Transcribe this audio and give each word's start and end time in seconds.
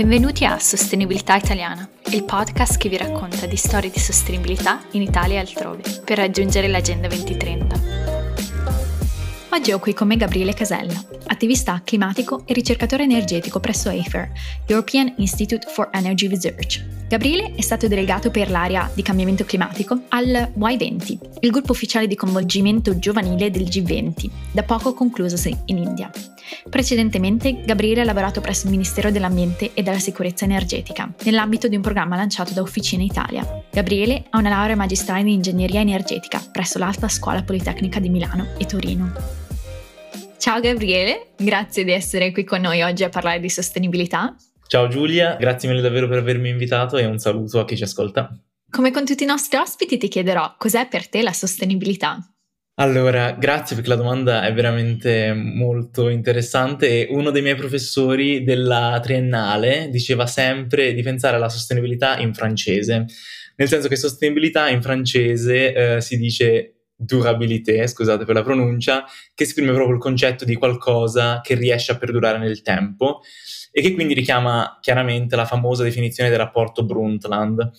Benvenuti 0.00 0.44
a 0.44 0.58
Sostenibilità 0.58 1.34
Italiana, 1.34 1.88
il 2.12 2.24
podcast 2.24 2.78
che 2.78 2.88
vi 2.88 2.96
racconta 2.96 3.46
di 3.46 3.56
storie 3.56 3.90
di 3.90 3.98
sostenibilità 3.98 4.80
in 4.92 5.02
Italia 5.02 5.36
e 5.36 5.40
altrove, 5.40 5.82
per 6.04 6.18
raggiungere 6.18 6.68
l'Agenda 6.68 7.08
2030. 7.08 7.80
Oggi 9.50 9.72
ho 9.72 9.78
qui 9.78 9.92
con 9.92 10.06
me 10.06 10.16
Gabriele 10.16 10.54
Casella, 10.54 10.94
attivista 11.30 11.80
climatico 11.84 12.42
e 12.44 12.52
ricercatore 12.52 13.04
energetico 13.04 13.60
presso 13.60 13.88
AFER, 13.88 14.30
European 14.66 15.12
Institute 15.16 15.66
for 15.68 15.88
Energy 15.92 16.28
Research. 16.28 16.84
Gabriele 17.08 17.54
è 17.56 17.60
stato 17.60 17.88
delegato 17.88 18.30
per 18.30 18.50
l'area 18.50 18.88
di 18.94 19.02
cambiamento 19.02 19.44
climatico 19.44 20.02
al 20.10 20.52
Y20, 20.56 21.18
il 21.40 21.50
gruppo 21.50 21.72
ufficiale 21.72 22.06
di 22.06 22.14
coinvolgimento 22.14 22.98
giovanile 22.98 23.50
del 23.50 23.64
G20, 23.64 24.30
da 24.52 24.62
poco 24.62 24.92
conclusosi 24.92 25.56
in 25.66 25.78
India. 25.78 26.10
Precedentemente, 26.68 27.62
Gabriele 27.64 28.02
ha 28.02 28.04
lavorato 28.04 28.40
presso 28.40 28.66
il 28.66 28.72
Ministero 28.72 29.10
dell'Ambiente 29.10 29.70
e 29.74 29.82
della 29.82 29.98
Sicurezza 29.98 30.44
Energetica, 30.44 31.12
nell'ambito 31.24 31.68
di 31.68 31.76
un 31.76 31.82
programma 31.82 32.16
lanciato 32.16 32.52
da 32.52 32.62
Officina 32.62 33.02
Italia. 33.02 33.44
Gabriele 33.70 34.24
ha 34.30 34.38
una 34.38 34.48
laurea 34.48 34.76
magistrale 34.76 35.20
in 35.20 35.28
ingegneria 35.28 35.80
energetica 35.80 36.42
presso 36.50 36.78
l'Alta 36.78 37.08
Scuola 37.08 37.42
Politecnica 37.42 38.00
di 38.00 38.08
Milano 38.08 38.48
e 38.58 38.66
Torino. 38.66 39.49
Ciao 40.40 40.58
Gabriele, 40.58 41.32
grazie 41.36 41.84
di 41.84 41.92
essere 41.92 42.32
qui 42.32 42.44
con 42.44 42.62
noi 42.62 42.80
oggi 42.80 43.04
a 43.04 43.10
parlare 43.10 43.40
di 43.40 43.50
sostenibilità. 43.50 44.34
Ciao 44.66 44.88
Giulia, 44.88 45.36
grazie 45.38 45.68
mille 45.68 45.82
davvero 45.82 46.08
per 46.08 46.16
avermi 46.16 46.48
invitato 46.48 46.96
e 46.96 47.04
un 47.04 47.18
saluto 47.18 47.60
a 47.60 47.66
chi 47.66 47.76
ci 47.76 47.82
ascolta. 47.82 48.34
Come 48.70 48.90
con 48.90 49.04
tutti 49.04 49.22
i 49.22 49.26
nostri 49.26 49.58
ospiti 49.58 49.98
ti 49.98 50.08
chiederò 50.08 50.54
cos'è 50.56 50.88
per 50.88 51.10
te 51.10 51.20
la 51.20 51.34
sostenibilità? 51.34 52.26
Allora, 52.76 53.32
grazie 53.32 53.76
perché 53.76 53.90
la 53.90 53.96
domanda 53.96 54.46
è 54.46 54.54
veramente 54.54 55.34
molto 55.34 56.08
interessante 56.08 56.88
e 56.88 57.08
uno 57.10 57.30
dei 57.30 57.42
miei 57.42 57.56
professori 57.56 58.42
della 58.42 58.98
triennale 59.02 59.90
diceva 59.90 60.26
sempre 60.26 60.94
di 60.94 61.02
pensare 61.02 61.36
alla 61.36 61.50
sostenibilità 61.50 62.16
in 62.16 62.32
francese, 62.32 63.04
nel 63.56 63.68
senso 63.68 63.88
che 63.88 63.96
sostenibilità 63.96 64.70
in 64.70 64.80
francese 64.80 65.74
eh, 65.74 66.00
si 66.00 66.16
dice 66.16 66.79
durabilité, 67.00 67.86
scusate 67.86 68.26
per 68.26 68.34
la 68.34 68.42
pronuncia, 68.42 69.04
che 69.34 69.44
esprime 69.44 69.72
proprio 69.72 69.94
il 69.94 70.00
concetto 70.00 70.44
di 70.44 70.54
qualcosa 70.54 71.40
che 71.42 71.54
riesce 71.54 71.92
a 71.92 71.96
perdurare 71.96 72.38
nel 72.38 72.60
tempo 72.60 73.22
e 73.72 73.80
che 73.80 73.94
quindi 73.94 74.14
richiama 74.14 74.78
chiaramente 74.80 75.36
la 75.36 75.46
famosa 75.46 75.82
definizione 75.82 76.28
del 76.28 76.38
rapporto 76.38 76.84
Brundtland, 76.84 77.70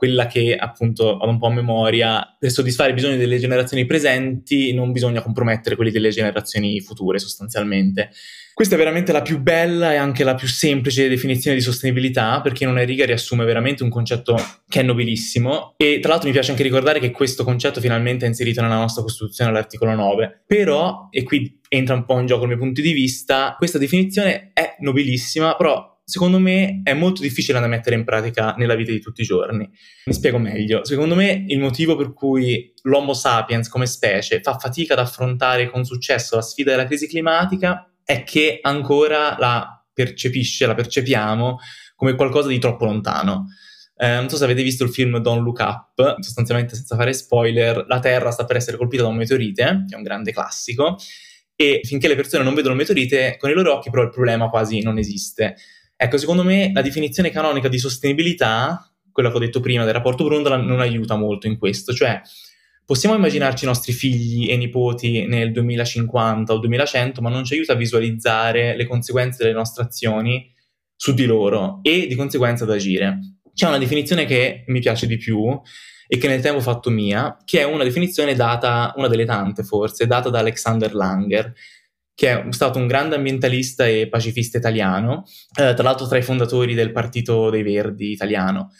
quella 0.00 0.26
che 0.26 0.56
appunto 0.56 1.04
ho 1.04 1.28
un 1.28 1.38
po' 1.38 1.48
a 1.48 1.52
memoria, 1.52 2.34
per 2.38 2.50
soddisfare 2.50 2.92
i 2.92 2.94
bisogni 2.94 3.18
delle 3.18 3.38
generazioni 3.38 3.84
presenti 3.84 4.72
non 4.72 4.92
bisogna 4.92 5.20
compromettere 5.20 5.76
quelli 5.76 5.90
delle 5.90 6.08
generazioni 6.08 6.80
future 6.80 7.18
sostanzialmente. 7.18 8.08
Questa 8.54 8.76
è 8.76 8.78
veramente 8.78 9.12
la 9.12 9.20
più 9.20 9.40
bella 9.40 9.92
e 9.92 9.96
anche 9.96 10.24
la 10.24 10.34
più 10.34 10.48
semplice 10.48 11.06
definizione 11.06 11.54
di 11.54 11.62
sostenibilità, 11.62 12.40
perché 12.40 12.64
in 12.64 12.70
una 12.70 12.82
riga 12.82 13.04
riassume 13.04 13.44
veramente 13.44 13.82
un 13.82 13.90
concetto 13.90 14.36
che 14.66 14.80
è 14.80 14.82
nobilissimo 14.82 15.74
e 15.76 15.98
tra 16.00 16.12
l'altro 16.12 16.28
mi 16.28 16.32
piace 16.32 16.52
anche 16.52 16.62
ricordare 16.62 16.98
che 16.98 17.10
questo 17.10 17.44
concetto 17.44 17.78
finalmente 17.78 18.24
è 18.24 18.28
inserito 18.28 18.62
nella 18.62 18.78
nostra 18.78 19.02
Costituzione 19.02 19.50
all'articolo 19.50 19.94
9. 19.94 20.44
Però, 20.46 21.08
e 21.10 21.24
qui 21.24 21.60
entra 21.68 21.94
un 21.94 22.06
po' 22.06 22.18
in 22.18 22.24
gioco 22.24 22.44
il 22.44 22.48
mio 22.48 22.58
punto 22.58 22.80
di 22.80 22.92
vista, 22.92 23.54
questa 23.58 23.76
definizione 23.76 24.52
è 24.54 24.76
nobilissima, 24.78 25.56
però 25.56 25.99
secondo 26.10 26.40
me 26.40 26.80
è 26.82 26.92
molto 26.92 27.22
difficile 27.22 27.60
da 27.60 27.68
mettere 27.68 27.94
in 27.94 28.04
pratica 28.04 28.54
nella 28.58 28.74
vita 28.74 28.90
di 28.90 29.00
tutti 29.00 29.22
i 29.22 29.24
giorni. 29.24 29.70
Mi 30.04 30.12
spiego 30.12 30.38
meglio. 30.38 30.84
Secondo 30.84 31.14
me 31.14 31.44
il 31.46 31.60
motivo 31.60 31.94
per 31.94 32.12
cui 32.12 32.74
l'Homo 32.82 33.14
sapiens 33.14 33.68
come 33.68 33.86
specie 33.86 34.40
fa 34.40 34.58
fatica 34.58 34.94
ad 34.94 34.98
affrontare 34.98 35.70
con 35.70 35.84
successo 35.84 36.34
la 36.34 36.42
sfida 36.42 36.72
della 36.72 36.86
crisi 36.86 37.06
climatica 37.06 37.88
è 38.04 38.24
che 38.24 38.58
ancora 38.60 39.36
la 39.38 39.86
percepisce, 39.92 40.66
la 40.66 40.74
percepiamo 40.74 41.58
come 41.94 42.16
qualcosa 42.16 42.48
di 42.48 42.58
troppo 42.58 42.86
lontano. 42.86 43.46
Eh, 43.96 44.14
non 44.14 44.28
so 44.28 44.36
se 44.36 44.44
avete 44.44 44.62
visto 44.62 44.82
il 44.82 44.90
film 44.90 45.18
Don't 45.18 45.42
Look 45.42 45.60
Up, 45.60 46.20
sostanzialmente 46.20 46.74
senza 46.74 46.96
fare 46.96 47.12
spoiler, 47.12 47.84
la 47.86 48.00
Terra 48.00 48.30
sta 48.30 48.46
per 48.46 48.56
essere 48.56 48.78
colpita 48.78 49.02
da 49.02 49.10
un 49.10 49.16
meteorite, 49.16 49.84
che 49.86 49.94
è 49.94 49.96
un 49.96 50.02
grande 50.02 50.32
classico, 50.32 50.96
e 51.54 51.80
finché 51.82 52.08
le 52.08 52.14
persone 52.14 52.42
non 52.42 52.54
vedono 52.54 52.72
il 52.72 52.80
meteorite 52.80 53.36
con 53.38 53.50
i 53.50 53.52
loro 53.52 53.74
occhi, 53.74 53.90
però 53.90 54.02
il 54.02 54.08
problema 54.08 54.48
quasi 54.48 54.80
non 54.80 54.96
esiste. 54.96 55.56
Ecco, 56.02 56.16
secondo 56.16 56.42
me 56.42 56.70
la 56.72 56.80
definizione 56.80 57.28
canonica 57.28 57.68
di 57.68 57.78
sostenibilità, 57.78 58.90
quella 59.12 59.28
che 59.28 59.36
ho 59.36 59.38
detto 59.38 59.60
prima 59.60 59.84
del 59.84 59.92
rapporto 59.92 60.24
Brundtland, 60.24 60.66
non 60.66 60.80
aiuta 60.80 61.14
molto 61.14 61.46
in 61.46 61.58
questo. 61.58 61.92
Cioè, 61.92 62.22
possiamo 62.86 63.14
immaginarci 63.14 63.64
i 63.64 63.66
nostri 63.66 63.92
figli 63.92 64.50
e 64.50 64.56
nipoti 64.56 65.26
nel 65.26 65.52
2050 65.52 66.54
o 66.54 66.58
2100, 66.58 67.20
ma 67.20 67.28
non 67.28 67.44
ci 67.44 67.52
aiuta 67.52 67.74
a 67.74 67.76
visualizzare 67.76 68.78
le 68.78 68.86
conseguenze 68.86 69.42
delle 69.42 69.54
nostre 69.54 69.84
azioni 69.84 70.50
su 70.96 71.12
di 71.12 71.26
loro 71.26 71.80
e 71.82 72.06
di 72.06 72.14
conseguenza 72.14 72.64
ad 72.64 72.70
agire. 72.70 73.18
C'è 73.52 73.66
una 73.66 73.76
definizione 73.76 74.24
che 74.24 74.64
mi 74.68 74.80
piace 74.80 75.06
di 75.06 75.18
più 75.18 75.60
e 76.08 76.16
che 76.16 76.28
nel 76.28 76.40
tempo 76.40 76.60
ho 76.60 76.62
fatto 76.62 76.88
mia, 76.88 77.36
che 77.44 77.60
è 77.60 77.64
una 77.64 77.84
definizione 77.84 78.34
data, 78.34 78.94
una 78.96 79.08
delle 79.08 79.26
tante 79.26 79.64
forse, 79.64 80.06
data 80.06 80.30
da 80.30 80.38
Alexander 80.38 80.94
Langer, 80.94 81.52
che 82.20 82.42
è 82.42 82.52
stato 82.52 82.78
un 82.78 82.86
grande 82.86 83.14
ambientalista 83.14 83.86
e 83.86 84.06
pacifista 84.06 84.58
italiano, 84.58 85.24
eh, 85.58 85.72
tra 85.72 85.82
l'altro 85.82 86.06
tra 86.06 86.18
i 86.18 86.22
fondatori 86.22 86.74
del 86.74 86.92
Partito 86.92 87.48
dei 87.48 87.62
Verdi 87.62 88.10
italiano. 88.10 88.74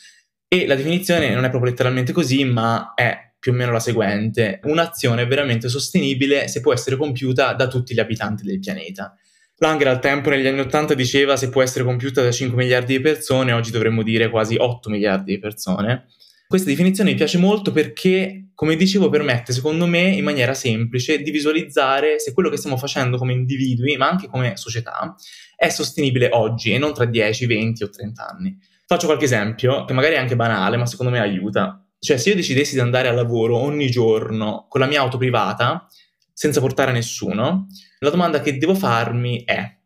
E 0.46 0.66
la 0.66 0.74
definizione 0.74 1.32
non 1.32 1.46
è 1.46 1.48
proprio 1.48 1.70
letteralmente 1.70 2.12
così, 2.12 2.44
ma 2.44 2.92
è 2.94 3.32
più 3.38 3.52
o 3.52 3.54
meno 3.54 3.72
la 3.72 3.80
seguente. 3.80 4.60
Un'azione 4.64 5.24
veramente 5.24 5.70
sostenibile 5.70 6.48
se 6.48 6.60
può 6.60 6.74
essere 6.74 6.96
compiuta 6.96 7.54
da 7.54 7.66
tutti 7.66 7.94
gli 7.94 8.00
abitanti 8.00 8.44
del 8.44 8.58
pianeta. 8.58 9.16
Langer 9.56 9.88
al 9.88 10.00
tempo 10.00 10.28
negli 10.28 10.46
anni 10.46 10.60
Ottanta 10.60 10.92
diceva 10.92 11.38
se 11.38 11.48
può 11.48 11.62
essere 11.62 11.84
compiuta 11.84 12.22
da 12.22 12.30
5 12.30 12.54
miliardi 12.58 12.98
di 12.98 13.00
persone, 13.00 13.52
oggi 13.52 13.70
dovremmo 13.70 14.02
dire 14.02 14.28
quasi 14.28 14.56
8 14.58 14.90
miliardi 14.90 15.32
di 15.32 15.38
persone. 15.38 16.08
Questa 16.50 16.68
definizione 16.68 17.10
mi 17.10 17.16
piace 17.16 17.38
molto 17.38 17.70
perché, 17.70 18.48
come 18.56 18.74
dicevo, 18.74 19.08
permette, 19.08 19.52
secondo 19.52 19.86
me, 19.86 20.00
in 20.00 20.24
maniera 20.24 20.52
semplice, 20.52 21.22
di 21.22 21.30
visualizzare 21.30 22.18
se 22.18 22.32
quello 22.32 22.48
che 22.48 22.56
stiamo 22.56 22.76
facendo 22.76 23.18
come 23.18 23.32
individui, 23.32 23.96
ma 23.96 24.08
anche 24.08 24.26
come 24.26 24.56
società, 24.56 25.14
è 25.54 25.68
sostenibile 25.68 26.28
oggi 26.32 26.72
e 26.72 26.78
non 26.78 26.92
tra 26.92 27.04
10, 27.04 27.46
20 27.46 27.84
o 27.84 27.88
30 27.88 28.26
anni. 28.26 28.58
Faccio 28.84 29.06
qualche 29.06 29.26
esempio, 29.26 29.84
che 29.84 29.92
magari 29.92 30.16
è 30.16 30.18
anche 30.18 30.34
banale, 30.34 30.76
ma 30.76 30.86
secondo 30.86 31.12
me 31.12 31.20
aiuta. 31.20 31.86
Cioè, 32.00 32.16
se 32.16 32.30
io 32.30 32.34
decidessi 32.34 32.74
di 32.74 32.80
andare 32.80 33.06
al 33.06 33.14
lavoro 33.14 33.56
ogni 33.56 33.88
giorno 33.88 34.66
con 34.68 34.80
la 34.80 34.88
mia 34.88 35.02
auto 35.02 35.18
privata, 35.18 35.86
senza 36.32 36.58
portare 36.58 36.90
nessuno, 36.90 37.68
la 38.00 38.10
domanda 38.10 38.40
che 38.40 38.58
devo 38.58 38.74
farmi 38.74 39.44
è 39.44 39.79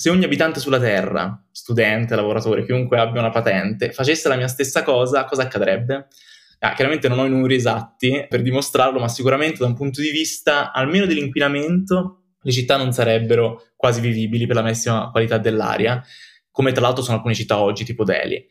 se 0.00 0.08
ogni 0.08 0.24
abitante 0.24 0.60
sulla 0.60 0.80
Terra, 0.80 1.46
studente, 1.52 2.16
lavoratore, 2.16 2.64
chiunque 2.64 2.98
abbia 2.98 3.20
una 3.20 3.28
patente, 3.28 3.92
facesse 3.92 4.30
la 4.30 4.36
mia 4.36 4.48
stessa 4.48 4.82
cosa, 4.82 5.26
cosa 5.26 5.42
accadrebbe? 5.42 6.06
Ah, 6.60 6.72
chiaramente 6.72 7.06
non 7.06 7.18
ho 7.18 7.26
i 7.26 7.28
numeri 7.28 7.56
esatti 7.56 8.24
per 8.26 8.40
dimostrarlo, 8.40 8.98
ma 8.98 9.08
sicuramente 9.08 9.58
da 9.58 9.66
un 9.66 9.74
punto 9.74 10.00
di 10.00 10.08
vista 10.10 10.72
almeno 10.72 11.04
dell'inquinamento, 11.04 12.22
le 12.40 12.50
città 12.50 12.78
non 12.78 12.92
sarebbero 12.92 13.72
quasi 13.76 14.00
vivibili 14.00 14.46
per 14.46 14.56
la 14.56 14.62
massima 14.62 15.10
qualità 15.10 15.36
dell'aria, 15.36 16.02
come 16.50 16.72
tra 16.72 16.80
l'altro 16.80 17.02
sono 17.02 17.16
alcune 17.16 17.34
città 17.34 17.58
oggi, 17.58 17.84
tipo 17.84 18.02
Delhi. 18.02 18.42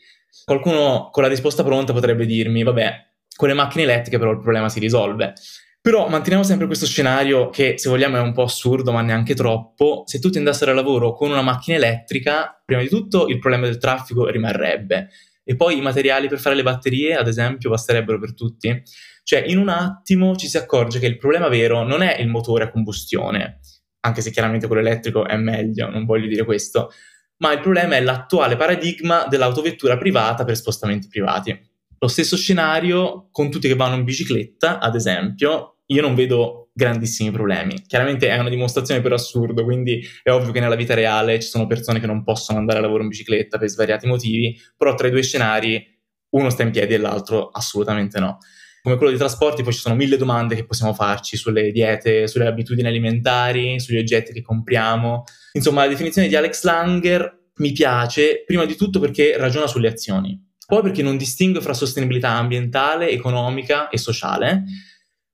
Qualcuno 0.46 1.10
con 1.12 1.24
la 1.24 1.30
risposta 1.30 1.64
pronta 1.64 1.94
potrebbe 1.94 2.28
dirmi, 2.28 2.62
vabbè, 2.62 2.94
con 3.36 3.48
le 3.48 3.56
macchine 3.56 3.86
elettriche 3.86 4.20
però 4.20 4.30
il 4.30 4.40
problema 4.40 4.70
si 4.70 4.80
risolve. 4.80 5.34
Però 5.82 6.10
manteniamo 6.10 6.44
sempre 6.44 6.66
questo 6.66 6.86
scenario 6.86 7.50
che, 7.50 7.78
se 7.78 7.88
vogliamo, 7.90 8.18
è 8.18 8.22
un 8.22 8.34
po' 8.34 8.44
assurdo, 8.44 8.92
ma 8.92 9.02
neanche 9.02 9.34
troppo. 9.34 10.04
Se 10.06 10.20
tutti 10.20 10.38
andassero 10.38 10.72
al 10.72 10.78
lavoro 10.78 11.14
con 11.14 11.32
una 11.32 11.42
macchina 11.42 11.78
elettrica, 11.78 12.62
prima 12.66 12.82
di 12.82 12.90
tutto 12.90 13.28
il 13.28 13.40
problema 13.40 13.66
del 13.66 13.78
traffico 13.78 14.28
rimarrebbe. 14.28 15.10
E 15.44 15.56
poi 15.56 15.78
i 15.78 15.82
materiali 15.82 16.28
per 16.28 16.40
fare 16.40 16.56
le 16.56 16.64
batterie, 16.64 17.16
ad 17.16 17.28
esempio, 17.28 17.70
basterebbero 17.70 18.20
per 18.20 18.34
tutti. 18.34 18.84
Cioè, 19.24 19.44
in 19.48 19.58
un 19.58 19.70
attimo 19.70 20.36
ci 20.36 20.48
si 20.48 20.58
accorge 20.58 21.00
che 21.00 21.06
il 21.06 21.18
problema 21.18 21.48
vero 21.48 21.84
non 21.84 22.02
è 22.02 22.20
il 22.20 22.28
motore 22.28 22.66
a 22.66 22.70
combustione, 22.70 23.60
anche 24.02 24.22
se 24.22 24.32
chiaramente 24.32 24.68
quello 24.68 24.82
elettrico 24.82 25.26
è 25.28 25.38
meglio, 25.38 25.90
non 25.90 26.06
voglio 26.06 26.28
dire 26.28 26.44
questo, 26.44 26.92
ma 27.38 27.54
il 27.54 27.60
problema 27.62 27.96
è 27.96 28.02
l'attuale 28.02 28.56
paradigma 28.56 29.28
dell'autovettura 29.28 29.98
privata 29.98 30.44
per 30.44 30.56
spostamenti 30.56 31.08
privati. 31.08 31.69
Lo 32.00 32.08
stesso 32.08 32.38
scenario 32.38 33.28
con 33.32 33.52
tutti 33.52 33.68
che 33.68 33.76
vanno 33.76 33.96
in 33.96 34.06
bicicletta, 34.06 34.80
ad 34.80 34.96
esempio, 34.96 35.80
io 35.88 36.02
non 36.02 36.16
vedo 36.16 36.70
grandissimi 36.74 37.30
problemi. 37.30 37.82
Chiaramente 37.86 38.30
è 38.30 38.38
una 38.38 38.50
dimostrazione 38.50 39.02
per 39.02 39.12
assurdo, 39.12 39.66
quindi 39.66 40.02
è 40.24 40.32
ovvio 40.32 40.54
che 40.54 40.62
nella 40.62 40.76
vita 40.76 40.94
reale 40.94 41.42
ci 41.42 41.50
sono 41.50 41.68
persone 41.68 42.00
che 42.00 42.06
non 42.06 42.24
possono 42.24 42.58
andare 42.58 42.80
a 42.80 42.82
lavoro 42.82 43.04
in 43.04 43.10
bicicletta 43.10 43.58
per 43.58 43.68
svariati 43.68 44.08
motivi, 44.08 44.58
però 44.78 44.94
tra 44.94 45.08
i 45.08 45.12
due 45.12 45.24
scenari 45.24 45.86
uno 46.30 46.50
sta 46.50 46.64
in 46.64 46.72
piedi 46.72 46.94
e 46.94 46.98
l'altro 46.98 47.50
assolutamente 47.50 48.20
no. 48.20 48.38
Come 48.82 48.96
quello 48.96 49.12
dei 49.12 49.20
trasporti, 49.20 49.62
poi 49.62 49.74
ci 49.74 49.80
sono 49.80 49.96
mille 49.96 50.16
domande 50.16 50.56
che 50.56 50.66
possiamo 50.66 50.94
farci 50.94 51.36
sulle 51.36 51.70
diete, 51.72 52.28
sulle 52.28 52.48
abitudini 52.48 52.88
alimentari, 52.88 53.78
sugli 53.82 53.98
oggetti 53.98 54.32
che 54.32 54.42
compriamo. 54.42 55.24
Insomma, 55.52 55.84
la 55.84 55.90
definizione 55.90 56.30
di 56.30 56.36
Alex 56.38 56.64
Langer 56.64 57.48
mi 57.56 57.74
piace 57.74 58.44
prima 58.46 58.64
di 58.64 58.78
tutto 58.78 59.02
perché 59.02 59.36
ragiona 59.38 59.68
sulle 59.68 59.90
azioni 59.90 60.48
poi 60.70 60.84
perché 60.84 61.02
non 61.02 61.18
distingue 61.18 61.62
fra 61.62 61.74
sostenibilità 61.74 62.30
ambientale, 62.30 63.10
economica 63.10 63.90
e 63.90 63.98
sociale, 63.98 64.66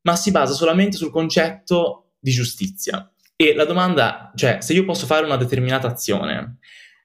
ma 0.03 0.15
si 0.15 0.31
basa 0.31 0.53
solamente 0.53 0.95
sul 0.95 1.11
concetto 1.11 2.13
di 2.17 2.31
giustizia. 2.31 3.13
E 3.35 3.53
la 3.53 3.65
domanda, 3.65 4.31
cioè, 4.33 4.59
se 4.61 4.71
io 4.71 4.85
posso 4.85 5.05
fare 5.05 5.25
una 5.25 5.35
determinata 5.35 5.87
azione, 5.87 6.59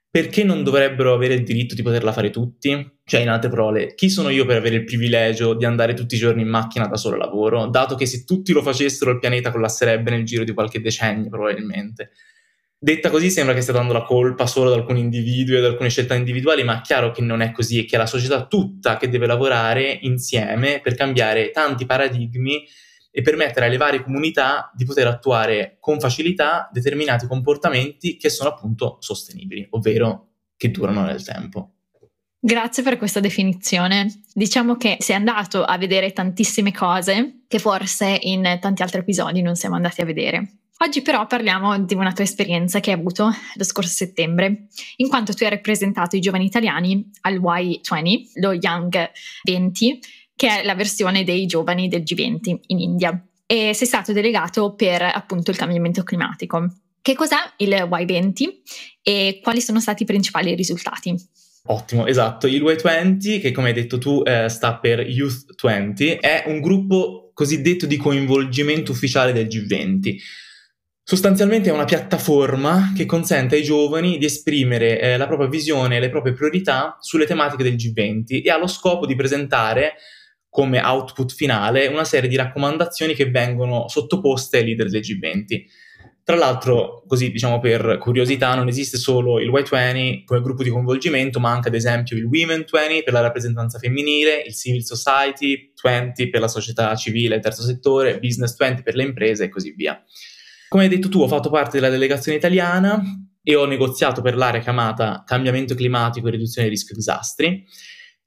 perché 0.09 0.45
non 0.45 0.63
dovrebbero 0.63 1.13
avere 1.13 1.35
il 1.35 1.43
diritto 1.43 1.75
di 1.75 1.83
poterla 1.83 2.13
fare 2.13 2.31
tutti? 2.31 2.99
Cioè, 3.05 3.21
in 3.21 3.31
altre 3.31 3.51
parole, 3.51 3.97
chi 3.97 4.09
sono 4.09 4.29
io 4.29 4.47
per 4.47 4.59
avere 4.59 4.77
il 4.77 4.85
privilegio 4.85 5.55
di 5.55 5.65
andare 5.65 5.95
tutti 5.95 6.15
i 6.15 6.19
giorni 6.19 6.43
in 6.43 6.49
macchina 6.49 6.87
da 6.87 6.97
solo 6.97 7.17
lavoro, 7.17 7.67
dato 7.67 7.97
che 7.97 8.07
se 8.07 8.23
tutti 8.23 8.53
lo 8.53 8.63
facessero 8.63 9.11
il 9.11 9.19
pianeta 9.19 9.51
collasserebbe 9.51 10.09
nel 10.09 10.25
giro 10.25 10.45
di 10.45 10.55
qualche 10.55 10.81
decennio, 10.81 11.31
probabilmente. 11.31 12.13
Detta 12.83 13.11
così 13.11 13.29
sembra 13.29 13.53
che 13.53 13.61
stia 13.61 13.75
dando 13.75 13.93
la 13.93 14.05
colpa 14.05 14.47
solo 14.47 14.71
ad 14.73 14.79
alcuni 14.79 15.01
individui 15.01 15.57
ad 15.57 15.65
alcune 15.65 15.91
scelte 15.91 16.15
individuali, 16.15 16.65
ma 16.65 16.79
è 16.79 16.81
chiaro 16.81 17.11
che 17.11 17.21
non 17.21 17.43
è 17.43 17.53
così 17.53 17.79
e 17.79 17.85
che 17.85 17.97
è 17.97 17.99
la 17.99 18.07
società 18.07 18.47
tutta 18.47 18.97
che 18.97 19.11
deve 19.11 19.27
lavorare 19.27 19.99
insieme 20.01 20.81
per 20.81 20.95
cambiare 20.95 21.51
tanti 21.51 21.85
paradigmi 21.85 22.67
e 23.11 23.21
permettere 23.21 23.67
alle 23.67 23.77
varie 23.77 24.03
comunità 24.03 24.71
di 24.75 24.87
poter 24.87 25.09
attuare 25.09 25.77
con 25.79 26.01
facilità 26.01 26.71
determinati 26.73 27.27
comportamenti 27.27 28.17
che 28.17 28.31
sono 28.31 28.49
appunto 28.49 28.97
sostenibili, 29.01 29.67
ovvero 29.73 30.29
che 30.57 30.71
durano 30.71 31.05
nel 31.05 31.23
tempo. 31.23 31.75
Grazie 32.43 32.83
per 32.83 32.97
questa 32.97 33.21
definizione. 33.21 34.23
Diciamo 34.33 34.77
che 34.77 34.97
sei 35.01 35.17
andato 35.17 35.65
a 35.65 35.77
vedere 35.77 36.15
tantissime 36.15 36.73
cose 36.73 37.43
che 37.47 37.59
forse 37.59 38.17
in 38.23 38.57
tanti 38.59 38.81
altri 38.81 39.01
episodi 39.01 39.43
non 39.43 39.55
siamo 39.55 39.75
andati 39.75 40.01
a 40.01 40.07
vedere. 40.07 40.60
Oggi 40.83 41.03
però 41.03 41.27
parliamo 41.27 41.79
di 41.85 41.93
una 41.93 42.13
tua 42.13 42.25
esperienza 42.25 42.81
che 42.81 42.91
hai 42.91 42.99
avuto 42.99 43.31
lo 43.55 43.65
scorso 43.65 43.91
settembre, 43.91 44.69
in 44.97 45.09
quanto 45.09 45.35
tu 45.35 45.45
hai 45.45 45.51
rappresentato 45.51 46.17
i 46.17 46.21
giovani 46.21 46.47
italiani 46.47 47.07
al 47.21 47.39
Y20, 47.39 48.41
lo 48.41 48.55
Young 48.55 49.11
20, 49.43 49.99
che 50.35 50.61
è 50.61 50.65
la 50.65 50.75
versione 50.75 51.23
dei 51.23 51.45
giovani 51.45 51.87
del 51.89 52.01
G20 52.01 52.61
in 52.69 52.79
India. 52.79 53.27
E 53.45 53.75
sei 53.75 53.87
stato 53.87 54.15
delegato 54.15 54.75
per 54.75 55.03
appunto 55.03 55.51
il 55.51 55.59
cambiamento 55.59 56.03
climatico. 56.03 56.67
Che 57.03 57.15
cos'è 57.15 57.37
il 57.59 57.69
Y20 57.69 58.45
e 59.03 59.41
quali 59.43 59.61
sono 59.61 59.81
stati 59.81 60.05
i 60.05 60.07
principali 60.07 60.55
risultati? 60.55 61.15
Ottimo, 61.65 62.07
esatto. 62.07 62.47
Il 62.47 62.63
Y20, 62.63 63.39
che 63.39 63.53
come 63.53 63.69
hai 63.69 63.75
detto 63.75 63.99
tu 63.99 64.23
eh, 64.25 64.49
sta 64.49 64.79
per 64.79 65.01
Youth 65.01 65.45
20, 65.61 66.13
è 66.13 66.45
un 66.47 66.63
gruppo 66.63 67.33
cosiddetto 67.35 67.85
di 67.85 67.99
coinvolgimento 67.99 68.93
ufficiale 68.93 69.35
del 69.35 69.47
G20 69.47 70.17
Sostanzialmente 71.03 71.71
è 71.71 71.73
una 71.73 71.85
piattaforma 71.85 72.93
che 72.95 73.05
consente 73.05 73.57
ai 73.57 73.63
giovani 73.63 74.17
di 74.17 74.27
esprimere 74.27 75.01
eh, 75.01 75.17
la 75.17 75.27
propria 75.27 75.49
visione 75.49 75.97
e 75.97 76.01
le 76.01 76.09
proprie 76.09 76.35
priorità 76.35 76.97
sulle 77.01 77.27
tematiche 77.27 77.65
del 77.65 77.75
G20 77.75 78.45
e 78.45 78.51
ha 78.51 78.59
lo 78.59 78.69
scopo 78.69 79.07
di 79.07 79.17
presentare 79.17 79.95
come 80.49 80.81
output 80.81 81.33
finale 81.33 81.87
una 81.87 82.05
serie 82.05 82.29
di 82.29 82.37
raccomandazioni 82.37 83.15
che 83.15 83.31
vengono 83.31 83.89
sottoposte 83.89 84.59
ai 84.59 84.65
leader 84.65 84.89
del 84.89 85.01
G20. 85.01 85.65
Tra 86.23 86.37
l'altro, 86.37 87.03
così 87.07 87.31
diciamo 87.31 87.59
per 87.59 87.99
curiosità, 87.99 88.55
non 88.55 88.69
esiste 88.69 88.99
solo 88.99 89.41
il 89.41 89.51
Y20 89.51 90.25
come 90.25 90.41
gruppo 90.43 90.63
di 90.63 90.71
coinvolgimento, 90.71 91.41
ma 91.41 91.51
anche 91.51 91.69
ad 91.69 91.75
esempio 91.75 92.17
il 92.17 92.25
Women 92.25 92.67
20 92.71 93.03
per 93.03 93.13
la 93.13 93.21
rappresentanza 93.21 93.79
femminile, 93.79 94.45
il 94.47 94.55
Civil 94.55 94.85
Society 94.85 95.73
20 95.83 96.29
per 96.29 96.41
la 96.41 96.49
società 96.49 96.95
civile 96.95 97.37
e 97.37 97.41
terzo 97.41 97.63
settore, 97.63 98.21
Business 98.21 98.57
20 98.57 98.83
per 98.83 98.95
le 98.95 99.05
imprese 99.05 99.45
e 99.45 99.49
così 99.49 99.73
via. 99.73 100.01
Come 100.71 100.85
hai 100.85 100.89
detto 100.89 101.09
tu, 101.09 101.21
ho 101.21 101.27
fatto 101.27 101.51
parte 101.51 101.81
della 101.81 101.91
delegazione 101.91 102.39
italiana 102.39 103.03
e 103.43 103.57
ho 103.57 103.65
negoziato 103.65 104.23
per 104.23 104.37
l'area 104.37 104.61
chiamata 104.61 105.25
cambiamento 105.27 105.75
climatico 105.75 106.29
e 106.29 106.31
riduzione 106.31 106.69
del 106.69 106.77
rischio 106.77 106.95
disastri. 106.95 107.67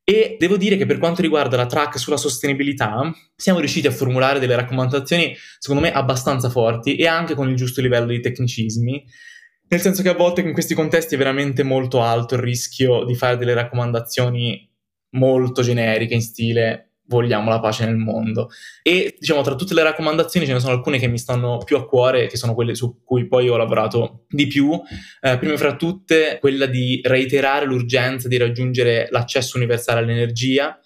E 0.04 0.36
devo 0.38 0.57
dire 0.57 0.75
che 0.75 0.86
per 0.86 0.98
quanto 0.98 1.22
riguarda 1.22 1.56
la 1.56 1.68
track 1.68 1.98
sulla 1.98 2.18
sostenibilità, 2.18 3.10
siamo 3.34 3.60
riusciti 3.60 3.88
a 3.88 3.92
formulare 3.92 4.40
delle 4.40 4.57
raccomandazioni, 4.57 5.34
secondo 5.57 5.84
me, 5.84 5.94
abbastanza 5.94 6.50
forti 6.50 6.98
e 6.98 7.07
anche 7.07 7.34
con 7.34 7.48
il 7.48 7.56
giusto 7.56 7.80
livello 7.80 8.07
di 8.07 8.19
tecnicismi, 8.19 9.06
nel 9.69 9.80
senso 9.80 10.01
che 10.01 10.10
a 10.10 10.13
volte 10.13 10.42
in 10.42 10.51
questi 10.51 10.74
contesti 10.74 11.16
è 11.16 11.18
veramente 11.18 11.63
molto 11.63 12.01
alto 12.01 12.36
il 12.36 12.42
rischio 12.42 13.06
di 13.06 13.16
fare 13.16 13.38
delle 13.38 13.54
raccomandazioni 13.54 14.69
molto 15.12 15.62
generiche 15.62 16.13
in 16.13 16.22
stile 16.22 16.93
vogliamo 17.13 17.50
la 17.50 17.60
pace 17.60 17.86
nel 17.86 17.95
mondo. 17.95 18.50
E 18.81 19.15
diciamo, 19.19 19.42
tra 19.42 19.56
tutte 19.56 19.74
le 19.74 19.83
raccomandazioni 19.83 20.45
ce 20.45 20.54
ne 20.54 20.60
sono 20.60 20.74
alcune 20.74 21.00
che 21.00 21.07
mi 21.07 21.18
stanno 21.18 21.60
più 21.60 21.77
a 21.77 21.86
cuore, 21.86 22.27
che 22.27 22.38
sono 22.38 22.54
quelle 22.54 22.75
su 22.75 23.01
cui 23.04 23.27
poi 23.27 23.48
ho 23.50 23.57
lavorato 23.57 24.25
di 24.27 24.48
più. 24.48 24.80
Eh, 25.21 25.38
prima 25.38 25.57
fra 25.57 25.75
tutte, 25.75 26.38
quella 26.39 26.65
di 26.65 27.01
reiterare 27.04 27.65
l'urgenza 27.65 28.27
di 28.27 28.38
raggiungere 28.38 29.07
l'accesso 29.12 29.57
universale 29.57 30.00
all'energia 30.00 30.77